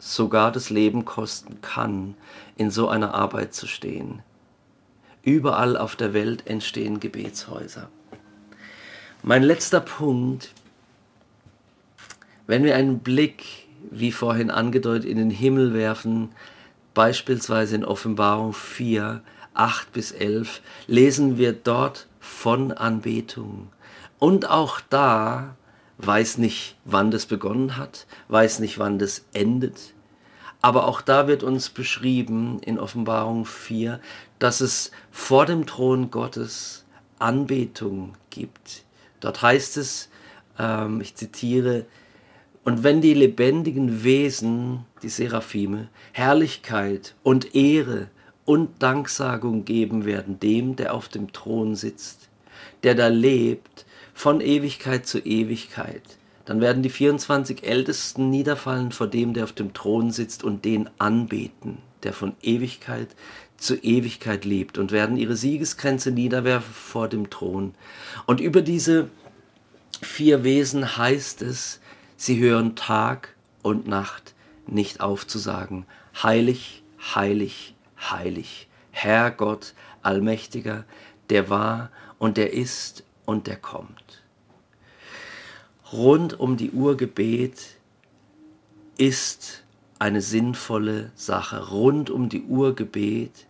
sogar 0.00 0.50
das 0.50 0.70
Leben 0.70 1.04
kosten 1.04 1.60
kann, 1.60 2.14
in 2.60 2.70
so 2.70 2.90
einer 2.90 3.14
Arbeit 3.14 3.54
zu 3.54 3.66
stehen. 3.66 4.22
Überall 5.22 5.78
auf 5.78 5.96
der 5.96 6.12
Welt 6.12 6.46
entstehen 6.46 7.00
Gebetshäuser. 7.00 7.88
Mein 9.22 9.42
letzter 9.42 9.80
Punkt, 9.80 10.52
wenn 12.46 12.62
wir 12.62 12.76
einen 12.76 12.98
Blick, 12.98 13.66
wie 13.90 14.12
vorhin 14.12 14.50
angedeutet, 14.50 15.08
in 15.08 15.16
den 15.16 15.30
Himmel 15.30 15.72
werfen, 15.72 16.32
beispielsweise 16.92 17.76
in 17.76 17.84
Offenbarung 17.84 18.52
4, 18.52 19.22
8 19.54 19.92
bis 19.94 20.12
11, 20.12 20.60
lesen 20.86 21.38
wir 21.38 21.54
dort 21.54 22.08
von 22.20 22.72
Anbetung. 22.72 23.68
Und 24.18 24.50
auch 24.50 24.82
da 24.90 25.56
weiß 25.96 26.36
nicht, 26.36 26.76
wann 26.84 27.10
das 27.10 27.24
begonnen 27.24 27.78
hat, 27.78 28.06
weiß 28.28 28.58
nicht, 28.58 28.78
wann 28.78 28.98
das 28.98 29.24
endet. 29.32 29.94
Aber 30.62 30.86
auch 30.86 31.00
da 31.00 31.26
wird 31.26 31.42
uns 31.42 31.70
beschrieben 31.70 32.60
in 32.60 32.78
Offenbarung 32.78 33.46
4, 33.46 34.00
dass 34.38 34.60
es 34.60 34.90
vor 35.10 35.46
dem 35.46 35.66
Thron 35.66 36.10
Gottes 36.10 36.84
Anbetung 37.18 38.14
gibt. 38.30 38.84
Dort 39.20 39.42
heißt 39.42 39.76
es, 39.76 40.10
ähm, 40.58 41.00
ich 41.00 41.14
zitiere, 41.14 41.86
und 42.62 42.82
wenn 42.82 43.00
die 43.00 43.14
lebendigen 43.14 44.04
Wesen, 44.04 44.84
die 45.02 45.08
Seraphime, 45.08 45.88
Herrlichkeit 46.12 47.14
und 47.22 47.54
Ehre 47.54 48.08
und 48.44 48.82
Danksagung 48.82 49.64
geben 49.64 50.04
werden 50.04 50.40
dem, 50.40 50.76
der 50.76 50.94
auf 50.94 51.08
dem 51.08 51.32
Thron 51.32 51.74
sitzt, 51.74 52.28
der 52.82 52.94
da 52.94 53.08
lebt 53.08 53.86
von 54.12 54.40
Ewigkeit 54.42 55.06
zu 55.06 55.20
Ewigkeit. 55.20 56.02
Dann 56.50 56.60
werden 56.60 56.82
die 56.82 56.90
24 56.90 57.62
Ältesten 57.62 58.28
niederfallen 58.28 58.90
vor 58.90 59.06
dem, 59.06 59.34
der 59.34 59.44
auf 59.44 59.52
dem 59.52 59.72
Thron 59.72 60.10
sitzt 60.10 60.42
und 60.42 60.64
den 60.64 60.90
anbeten, 60.98 61.78
der 62.02 62.12
von 62.12 62.32
Ewigkeit 62.42 63.06
zu 63.56 63.76
Ewigkeit 63.76 64.44
lebt 64.44 64.76
und 64.76 64.90
werden 64.90 65.16
ihre 65.16 65.36
Siegesgrenze 65.36 66.10
niederwerfen 66.10 66.74
vor 66.74 67.06
dem 67.06 67.30
Thron. 67.30 67.76
Und 68.26 68.40
über 68.40 68.62
diese 68.62 69.10
vier 70.02 70.42
Wesen 70.42 70.96
heißt 70.96 71.40
es, 71.42 71.78
sie 72.16 72.40
hören 72.40 72.74
Tag 72.74 73.36
und 73.62 73.86
Nacht 73.86 74.34
nicht 74.66 75.00
aufzusagen. 75.00 75.86
Heilig, 76.20 76.82
heilig, 77.14 77.76
heilig. 78.00 78.66
Herr 78.90 79.30
Gott, 79.30 79.74
Allmächtiger, 80.02 80.84
der 81.28 81.48
war 81.48 81.92
und 82.18 82.36
der 82.36 82.52
ist 82.54 83.04
und 83.24 83.46
der 83.46 83.54
kommt. 83.54 84.19
Rund 85.92 86.38
um 86.38 86.56
die 86.56 86.70
Uhr 86.70 86.96
Gebet 86.96 87.76
ist 88.96 89.64
eine 89.98 90.20
sinnvolle 90.20 91.10
Sache. 91.16 91.70
Rund 91.70 92.10
um 92.10 92.28
die 92.28 92.42
Uhr 92.42 92.76
Gebet 92.76 93.46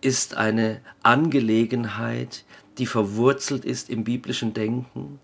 ist 0.00 0.36
eine 0.36 0.80
Angelegenheit, 1.04 2.44
die 2.78 2.86
verwurzelt 2.86 3.64
ist 3.64 3.88
im 3.88 4.02
biblischen 4.02 4.52
Denken, 4.52 5.20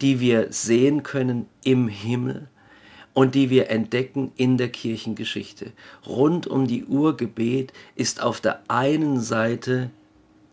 die 0.00 0.18
wir 0.18 0.52
sehen 0.52 1.04
können 1.04 1.46
im 1.62 1.86
Himmel 1.86 2.48
und 3.14 3.36
die 3.36 3.48
wir 3.48 3.70
entdecken 3.70 4.32
in 4.34 4.56
der 4.56 4.70
Kirchengeschichte. 4.70 5.70
Rund 6.04 6.48
um 6.48 6.66
die 6.66 6.84
Uhr 6.84 7.16
Gebet 7.16 7.72
ist 7.94 8.20
auf 8.20 8.40
der 8.40 8.60
einen 8.66 9.20
Seite 9.20 9.90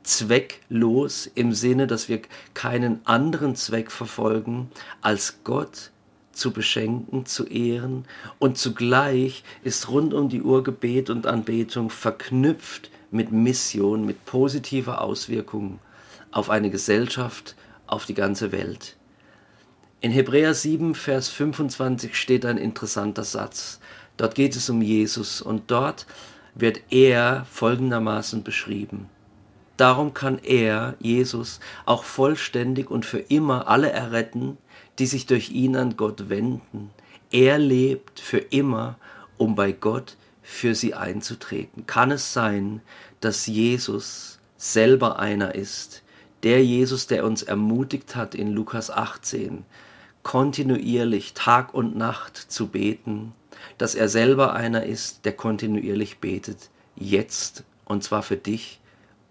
zwecklos 0.04 1.30
im 1.36 1.54
Sinne, 1.54 1.88
dass 1.88 2.10
wir 2.10 2.22
keinen 2.54 3.06
anderen 3.06 3.56
Zweck 3.56 3.92
verfolgen, 3.92 4.72
als 5.02 5.44
Gott 5.44 5.92
zu 6.32 6.52
beschenken, 6.52 7.26
zu 7.26 7.46
ehren 7.46 8.06
und 8.40 8.58
zugleich 8.58 9.44
ist 9.64 9.90
rund 9.90 10.14
um 10.14 10.30
die 10.30 10.42
Uhr 10.42 10.64
Gebet 10.64 11.10
und 11.10 11.28
Anbetung 11.28 11.90
verknüpft 11.90 12.90
mit 13.12 13.32
Mission, 13.32 14.06
mit 14.06 14.26
positiver 14.26 15.02
Auswirkung 15.02 15.80
auf 16.32 16.50
eine 16.50 16.70
Gesellschaft, 16.70 17.56
auf 17.88 18.06
die 18.06 18.14
ganze 18.14 18.52
Welt. 18.52 18.96
In 20.02 20.12
Hebräer 20.12 20.54
7, 20.54 20.96
Vers 20.96 21.28
25 21.30 22.16
steht 22.16 22.46
ein 22.46 22.58
interessanter 22.58 23.24
Satz. 23.24 23.80
Dort 24.16 24.36
geht 24.36 24.56
es 24.56 24.70
um 24.70 24.82
Jesus 24.82 25.42
und 25.42 25.72
dort 25.72 26.06
wird 26.56 26.80
er 26.90 27.46
folgendermaßen 27.52 28.44
beschrieben. 28.44 29.10
Darum 29.80 30.14
kann 30.14 30.40
er, 30.40 30.96
Jesus, 31.00 31.62
auch 31.86 32.04
vollständig 32.04 32.92
und 32.92 33.06
für 33.06 33.20
immer 33.20 33.70
alle 33.70 33.90
erretten, 33.90 34.58
die 35.00 35.06
sich 35.06 35.26
durch 35.26 35.52
ihn 35.52 35.78
an 35.78 35.96
Gott 35.96 36.28
wenden. 36.28 36.90
Er 37.32 37.58
lebt 37.60 38.20
für 38.20 38.40
immer, 38.40 38.98
um 39.38 39.56
bei 39.56 39.72
Gott 39.72 40.18
für 40.44 40.76
sie 40.76 40.96
einzutreten. 40.96 41.88
Kann 41.88 42.12
es 42.12 42.34
sein, 42.34 42.82
dass 43.22 43.48
Jesus 43.48 44.40
selber 44.58 45.18
einer 45.18 45.56
ist, 45.56 46.04
der 46.44 46.62
Jesus, 46.62 47.08
der 47.08 47.24
uns 47.24 47.42
ermutigt 47.42 48.18
hat 48.18 48.36
in 48.36 48.52
Lukas 48.52 48.92
18, 48.92 49.64
kontinuierlich 50.24 51.36
Tag 51.36 51.74
und 51.74 51.96
Nacht 51.96 52.36
zu 52.36 52.68
beten, 52.68 53.32
dass 53.78 53.96
er 53.96 54.10
selber 54.10 54.52
einer 54.52 54.84
ist, 54.84 55.24
der 55.24 55.32
kontinuierlich 55.32 56.18
betet, 56.18 56.70
jetzt 56.98 57.64
und 57.86 58.04
zwar 58.04 58.24
für 58.24 58.36
dich 58.36 58.82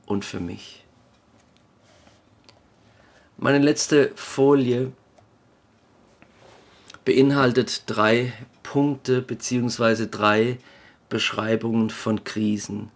und 0.09 0.25
für 0.25 0.41
mich. 0.41 0.85
Meine 3.37 3.59
letzte 3.59 4.11
Folie 4.17 4.93
beinhaltet 7.05 7.85
drei 7.87 8.33
Punkte 8.63 9.23
bzw. 9.23 10.07
drei 10.11 10.59
Beschreibungen 11.09 11.91
von 11.91 12.25
Krisen. 12.25 12.91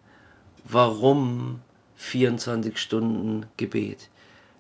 Warum 0.65 1.61
24 1.97 2.79
Stunden 2.79 3.47
Gebet? 3.57 4.09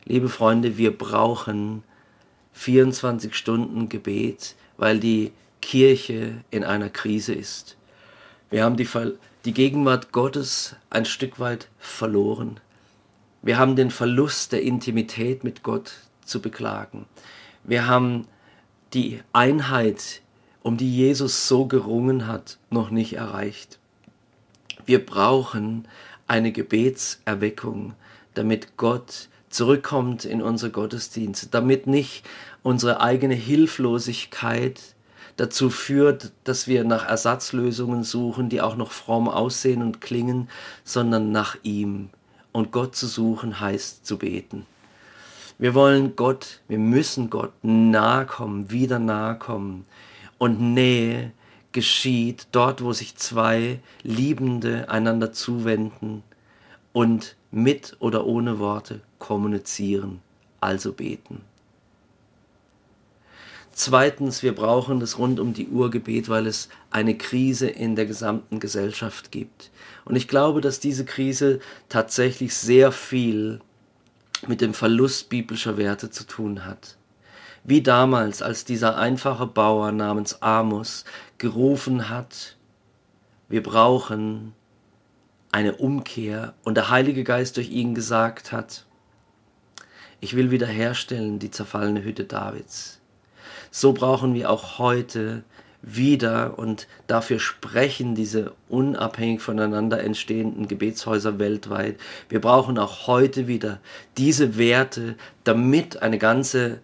Liebe 0.05 0.29
Freunde, 0.29 0.77
wir 0.77 0.97
brauchen 0.97 1.83
24 2.53 3.35
Stunden 3.35 3.89
Gebet, 3.89 4.57
weil 4.77 5.01
die 5.01 5.33
Kirche 5.61 6.45
in 6.51 6.65
einer 6.65 6.91
Krise 6.91 7.35
ist. 7.35 7.77
Wir 8.51 8.65
haben 8.65 8.77
die, 8.77 8.89
die 9.45 9.53
Gegenwart 9.53 10.12
Gottes 10.12 10.76
ein 10.90 11.05
Stück 11.05 11.40
weit 11.40 11.68
verloren. 11.78 12.61
Wir 13.43 13.59
haben 13.59 13.74
den 13.74 13.90
Verlust 13.90 14.53
der 14.53 14.62
Intimität 14.62 15.43
mit 15.43 15.62
Gott 15.62 15.95
zu 16.24 16.40
beklagen. 16.40 17.07
Wir 17.64 17.86
haben 17.86 18.28
die 18.95 19.20
Einheit, 19.32 20.22
um 20.62 20.76
die 20.76 20.95
Jesus 20.95 21.49
so 21.49 21.66
gerungen 21.66 22.28
hat, 22.28 22.59
noch 22.70 22.90
nicht 22.90 23.14
erreicht. 23.14 23.78
Wir 24.86 25.05
brauchen 25.05 25.88
eine 26.28 26.53
Gebetserweckung, 26.53 27.95
damit 28.34 28.76
Gott 28.76 29.28
zurückkommt 29.49 30.24
in 30.24 30.40
unsere 30.40 30.70
Gottesdienste, 30.70 31.49
damit 31.49 31.86
nicht 31.86 32.24
unsere 32.62 33.01
eigene 33.01 33.34
Hilflosigkeit 33.34 34.80
dazu 35.37 35.70
führt, 35.70 36.33
dass 36.45 36.66
wir 36.66 36.85
nach 36.85 37.07
Ersatzlösungen 37.07 38.05
suchen, 38.05 38.49
die 38.49 38.61
auch 38.61 38.76
noch 38.76 38.93
fromm 38.93 39.28
aussehen 39.28 39.83
und 39.83 40.01
klingen, 40.01 40.49
sondern 40.85 41.33
nach 41.33 41.57
ihm. 41.62 42.11
Und 42.53 42.70
Gott 42.70 42.95
zu 42.95 43.07
suchen 43.07 43.61
heißt 43.61 44.07
zu 44.07 44.18
beten. 44.18 44.66
Wir 45.59 45.74
wollen 45.74 46.16
Gott, 46.16 46.61
wir 46.68 46.78
müssen 46.78 47.30
Gott 47.30 47.53
nahe 47.62 48.26
kommen, 48.26 48.70
wieder 48.70 48.99
nahe 48.99 49.39
kommen. 49.39 49.87
Und 50.39 50.61
Nähe 50.61 51.33
geschieht 51.72 52.49
dort, 52.53 52.83
wo 52.83 52.93
sich 52.93 53.16
zwei 53.16 53.80
Liebende 54.03 54.89
einander 54.91 55.33
zuwenden 55.33 56.22
und 56.93 57.37
mit 57.51 57.97
oder 58.01 58.26
ohne 58.26 58.59
Worte 58.59 59.01
kommunizieren, 59.18 60.20
also 60.61 60.93
beten. 60.93 61.43
Zweitens, 63.75 64.43
wir 64.43 64.55
brauchen 64.55 65.01
das 65.01 65.18
rund 65.18 65.41
um 65.41 65.55
die 65.55 65.68
Uhr 65.68 65.91
Gebet, 65.91 66.29
weil 66.29 66.47
es 66.47 66.68
eine 66.91 67.16
Krise 67.16 67.68
in 67.68 67.97
der 67.97 68.05
gesamten 68.05 68.61
Gesellschaft 68.61 69.33
gibt. 69.33 69.70
Und 70.05 70.14
ich 70.14 70.29
glaube, 70.29 70.61
dass 70.61 70.79
diese 70.79 71.07
Krise 71.07 71.59
tatsächlich 71.89 72.55
sehr 72.55 72.93
viel 72.93 73.61
mit 74.47 74.61
dem 74.61 74.75
Verlust 74.75 75.31
biblischer 75.31 75.79
Werte 75.79 76.11
zu 76.11 76.25
tun 76.25 76.66
hat. 76.66 76.97
Wie 77.64 77.81
damals, 77.81 78.43
als 78.43 78.64
dieser 78.64 78.99
einfache 78.99 79.47
Bauer 79.47 79.93
namens 79.93 80.43
Amos 80.43 81.05
gerufen 81.39 82.11
hat, 82.11 82.57
wir 83.49 83.62
brauchen 83.62 84.53
eine 85.53 85.77
Umkehr 85.77 86.55
und 86.64 86.77
der 86.77 86.91
Heilige 86.91 87.25
Geist 87.25 87.57
durch 87.57 87.70
ihn 87.70 87.95
gesagt 87.95 88.53
hat, 88.53 88.85
ich 90.20 90.35
will 90.35 90.51
wiederherstellen 90.51 91.39
die 91.39 91.51
zerfallene 91.51 92.03
Hütte 92.03 92.25
Davids. 92.25 93.02
So 93.73 93.93
brauchen 93.93 94.35
wir 94.35 94.51
auch 94.51 94.79
heute 94.79 95.43
wieder 95.83 96.57
und 96.61 96.87
dafür 97.09 97.41
sprechen 97.41 98.14
diese 98.14 98.53
unabhängig 98.68 99.41
voneinander 99.41 100.05
entstehenden 100.05 100.68
Gebetshäuser 100.68 101.41
weltweit. 101.41 101.99
Wir 102.29 102.41
brauchen 102.41 102.79
auch 102.79 103.09
heute 103.09 103.49
wieder 103.49 103.81
diese 104.16 104.57
Werte, 104.57 105.16
damit 105.43 106.01
eine 106.03 106.18
ganze 106.18 106.79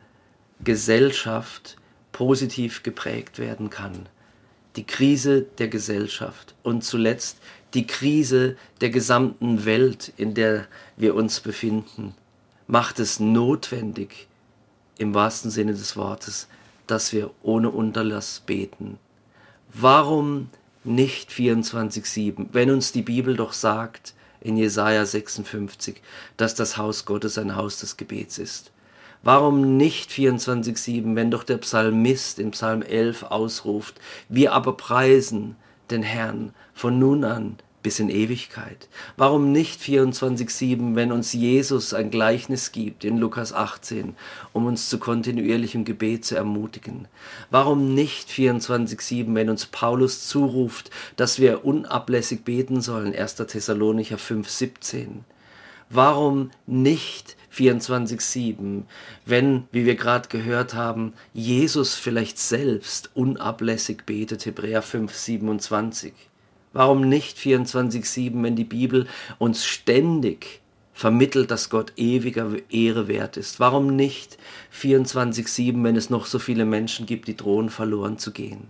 Gesellschaft 0.65 1.77
positiv 2.11 2.83
geprägt 2.83 3.39
werden 3.39 3.71
kann. 3.71 4.09
Die 4.75 4.85
Krise 4.85 5.43
der 5.43 5.69
Gesellschaft 5.69 6.57
und 6.65 6.83
zuletzt 6.83 7.39
die 7.75 7.87
Krise 7.87 8.57
der 8.81 8.91
gesamten 8.91 9.65
Welt, 9.65 10.13
in 10.17 10.35
der 10.35 10.67
wir 10.97 11.15
uns 11.15 11.39
befinden 11.39 12.15
macht 12.69 13.01
es 13.01 13.19
notwendig, 13.19 14.29
im 14.99 15.15
wahrsten 15.15 15.51
Sinne 15.51 15.73
des 15.73 15.97
Wortes, 15.97 16.47
dass 16.91 17.13
wir 17.13 17.31
ohne 17.43 17.71
Unterlass 17.71 18.43
beten. 18.45 18.99
Warum 19.73 20.49
nicht 20.85 21.31
24-7, 21.31 22.49
wenn 22.53 22.71
uns 22.71 22.93
die 22.93 23.03
Bibel 23.03 23.37
doch 23.37 23.53
sagt, 23.53 24.15
in 24.41 24.57
Jesaja 24.57 25.05
56, 25.05 26.01
dass 26.37 26.55
das 26.55 26.77
Haus 26.77 27.05
Gottes 27.05 27.39
ein 27.39 27.57
Haus 27.57 27.81
des 27.81 27.97
Gebets 27.97 28.39
ist? 28.39 28.71
Warum 29.23 29.77
nicht 29.77 30.11
24-7, 30.11 31.17
wenn 31.17 31.31
doch 31.31 31.43
der 31.43 31.59
Psalmist 31.59 32.39
im 32.39 32.53
Psalm 32.53 32.83
11 32.83 33.25
ausruft, 33.25 34.01
wir 34.29 34.53
aber 34.53 34.77
preisen 34.77 35.57
den 35.91 36.03
Herrn 36.03 36.55
von 36.73 36.99
nun 36.99 37.25
an 37.25 37.57
bis 37.83 38.01
in 38.01 38.09
Ewigkeit? 38.09 38.89
Warum 39.17 39.53
nicht 39.53 39.81
24.7, 39.81 40.95
wenn 40.95 41.13
uns 41.13 41.33
Jesus 41.33 41.95
ein 41.95 42.11
Gleichnis 42.11 42.73
gibt 42.73 43.05
in 43.05 43.19
Lukas 43.19 43.53
18, 43.53 44.15
um 44.53 44.67
uns 44.67 44.89
zu 44.89 44.99
kontinuierlichem 44.99 45.85
Gebet 45.85 46.25
zu 46.25 46.37
ermutigen? 46.37 47.09
Warum 47.51 47.95
nicht 47.95 48.29
24.7, 48.29 49.35
wenn 49.35 49.51
uns 49.51 49.67
Paulus 49.67 50.27
zuruft, 50.27 50.91
dass 51.17 51.39
wir 51.39 51.65
unablässig 51.65 52.45
beten 52.45 52.81
sollen, 52.81 53.15
1. 53.15 53.37
Thessalonicher 53.37 54.17
5.17? 54.17 55.23
Warum 55.91 56.51
nicht 56.67 57.37
24-7, 57.55 58.83
wenn, 59.25 59.65
wie 59.73 59.87
wir 59.87 59.97
gerade 59.97 60.29
gehört 60.29 60.75
haben, 60.75 61.15
Jesus 61.33 61.95
vielleicht 61.95 62.39
selbst 62.39 63.11
unablässig 63.15 64.05
betet, 64.05 64.45
Hebräer 64.45 64.83
5, 64.83 65.15
27? 65.15 66.13
Warum 66.73 67.09
nicht 67.09 67.39
24-7, 67.39 68.43
wenn 68.43 68.57
die 68.57 68.65
Bibel 68.65 69.07
uns 69.39 69.65
ständig 69.65 70.61
vermittelt, 70.93 71.51
dass 71.51 71.71
Gott 71.71 71.93
ewiger 71.97 72.57
Ehre 72.71 73.09
wert 73.09 73.37
ist? 73.37 73.61
Warum 73.61 73.95
nicht 73.95 74.37
24-7, 74.75 75.83
wenn 75.85 75.97
es 75.97 76.11
noch 76.11 76.27
so 76.27 76.39
viele 76.39 76.65
Menschen 76.65 77.07
gibt, 77.07 77.29
die 77.29 77.37
drohen 77.37 77.71
verloren 77.71 78.19
zu 78.19 78.33
gehen? 78.33 78.69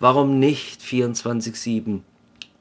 Warum 0.00 0.38
nicht 0.38 0.80
24-7, 0.80 2.00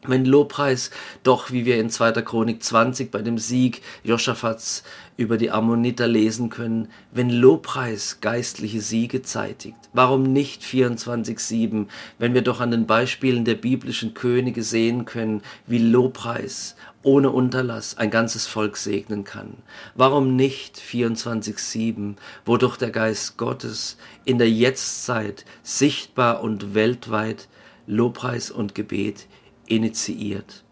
wenn 0.08 0.26
Lobpreis 0.26 0.91
doch, 1.24 1.51
wie 1.51 1.66
wir 1.66 1.80
in 1.80 1.89
2. 1.89 2.14
Chronik 2.22 2.64
20 2.64 3.12
bei 3.12 3.22
dem 3.22 3.38
Sieg 3.38 3.82
Joschafats 4.03 4.84
über 5.18 5.38
die 5.38 5.51
Ammoniter 5.51 6.08
lesen 6.08 6.49
können, 6.49 6.89
wenn 7.12 7.30
Lobpreis 7.30 8.20
geistliche 8.20 8.82
Siege 8.82 9.22
zeitigt, 9.22 9.78
warum 9.93 10.24
nicht 10.24 10.62
24.7, 10.62 11.88
wenn 12.20 12.34
wir 12.34 12.41
doch 12.41 12.60
an 12.60 12.72
den 12.72 12.86
Beispielen 12.86 13.45
der 13.45 13.56
biblischen 13.56 14.14
Könige 14.14 14.64
sehen 14.64 15.06
können, 15.06 15.41
wie 15.68 15.78
Lobpreis 15.78 16.76
ohne 17.03 17.30
Unterlass 17.30 17.97
ein 17.97 18.10
ganzes 18.10 18.47
Volk 18.47 18.78
segnen 18.78 19.24
kann? 19.24 19.53
Warum 19.93 20.36
nicht 20.36 20.78
24.7, 20.78 22.16
wodurch 22.45 22.78
der 22.78 22.91
Geist 22.91 23.38
Gottes 23.38 23.97
in 24.26 24.38
der 24.38 24.49
Jetztzeit 24.49 25.45
sichtbar 25.64 26.41
und 26.41 26.74
weltweit 26.74 27.47
Lobpreis 27.88 28.49
und 28.49 28.76
Gebet 28.76 29.28
initiiert. 29.68 30.63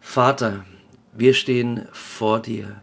Vater, 0.00 0.64
wir 1.12 1.34
stehen 1.34 1.88
vor 1.92 2.40
dir 2.40 2.82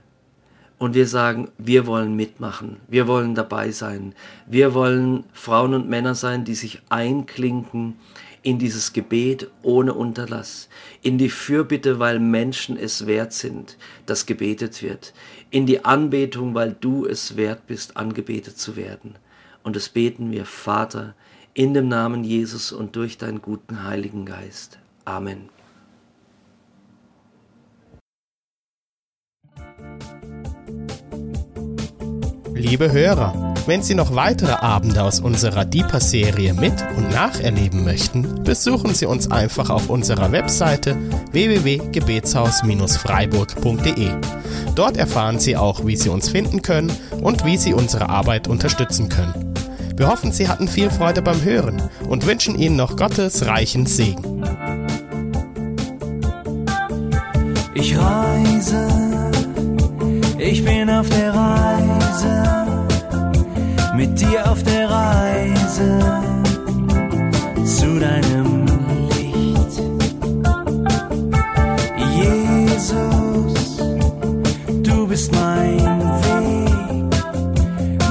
und 0.77 0.95
wir 0.95 1.07
sagen, 1.07 1.49
wir 1.57 1.87
wollen 1.87 2.15
mitmachen, 2.15 2.77
wir 2.87 3.07
wollen 3.07 3.35
dabei 3.35 3.71
sein, 3.71 4.13
wir 4.47 4.73
wollen 4.73 5.23
Frauen 5.31 5.73
und 5.73 5.89
Männer 5.89 6.15
sein, 6.15 6.43
die 6.43 6.55
sich 6.55 6.81
einklinken 6.89 7.95
in 8.43 8.59
dieses 8.59 8.91
Gebet 8.91 9.49
ohne 9.61 9.93
Unterlass, 9.93 10.67
in 11.01 11.17
die 11.17 11.29
Fürbitte, 11.29 11.99
weil 11.99 12.19
Menschen 12.19 12.77
es 12.77 13.07
wert 13.07 13.31
sind, 13.33 13.77
dass 14.05 14.25
gebetet 14.25 14.83
wird, 14.83 15.13
in 15.49 15.65
die 15.65 15.85
Anbetung, 15.85 16.53
weil 16.53 16.75
du 16.79 17.05
es 17.05 17.37
wert 17.37 17.65
bist, 17.67 17.95
angebetet 17.95 18.57
zu 18.57 18.75
werden. 18.75 19.15
Und 19.63 19.77
das 19.77 19.87
beten 19.87 20.31
wir, 20.31 20.45
Vater, 20.45 21.15
in 21.53 21.73
dem 21.73 21.87
Namen 21.87 22.23
Jesus 22.23 22.71
und 22.71 22.95
durch 22.95 23.17
deinen 23.17 23.41
guten 23.41 23.83
Heiligen 23.83 24.25
Geist. 24.25 24.79
Amen. 25.05 25.49
Liebe 32.55 32.91
Hörer, 32.91 33.53
wenn 33.65 33.81
Sie 33.83 33.93
noch 33.93 34.15
weitere 34.15 34.53
Abende 34.53 35.03
aus 35.03 35.19
unserer 35.19 35.65
Deeper-Serie 35.65 36.53
mit- 36.53 36.81
und 36.95 37.11
nacherleben 37.11 37.83
möchten, 37.83 38.41
besuchen 38.43 38.93
Sie 38.93 39.05
uns 39.05 39.29
einfach 39.29 39.69
auf 39.69 39.89
unserer 39.89 40.31
Webseite 40.31 40.95
www.gebetshaus-freiburg.de. 41.31 44.11
Dort 44.75 44.97
erfahren 44.97 45.39
Sie 45.39 45.57
auch, 45.57 45.85
wie 45.85 45.97
Sie 45.97 46.09
uns 46.09 46.29
finden 46.29 46.61
können 46.61 46.91
und 47.21 47.43
wie 47.45 47.57
Sie 47.57 47.73
unsere 47.73 48.09
Arbeit 48.09 48.47
unterstützen 48.47 49.09
können. 49.09 49.52
Wir 49.95 50.07
hoffen, 50.07 50.31
Sie 50.31 50.47
hatten 50.47 50.67
viel 50.67 50.89
Freude 50.89 51.21
beim 51.21 51.43
Hören 51.43 51.81
und 52.09 52.25
wünschen 52.25 52.57
Ihnen 52.57 52.75
noch 52.75 52.97
Gottes 52.97 53.45
reichen 53.45 53.85
Segen. 53.85 54.43
Ich 57.75 57.95
reise, 57.97 58.87
ich 60.39 60.65
bin 60.65 60.89
auf 60.89 61.07
der 61.09 61.33
Reise, 61.33 62.43
mit 63.95 64.19
dir 64.19 64.49
auf 64.49 64.63
der 64.63 64.89
Reise 64.89 65.99
zu 67.63 67.99
deinem 67.99 68.65
Licht. 69.09 69.81
Jesus, 72.17 73.77
du 74.81 75.07
bist 75.07 75.31
mein 75.33 75.99
Weg, 76.23 77.15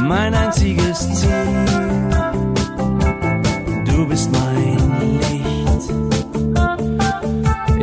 mein 0.01 0.33
einziges 0.33 1.01
Ziel. 1.21 1.62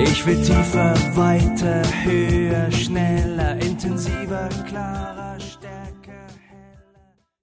Ich 0.02 0.26
will 0.26 0.42
tiefer, 0.42 0.94
weiter, 1.16 1.82
höher, 2.04 2.72
schneller, 2.72 3.58
intensiver, 3.62 4.48
klarer. 4.68 5.09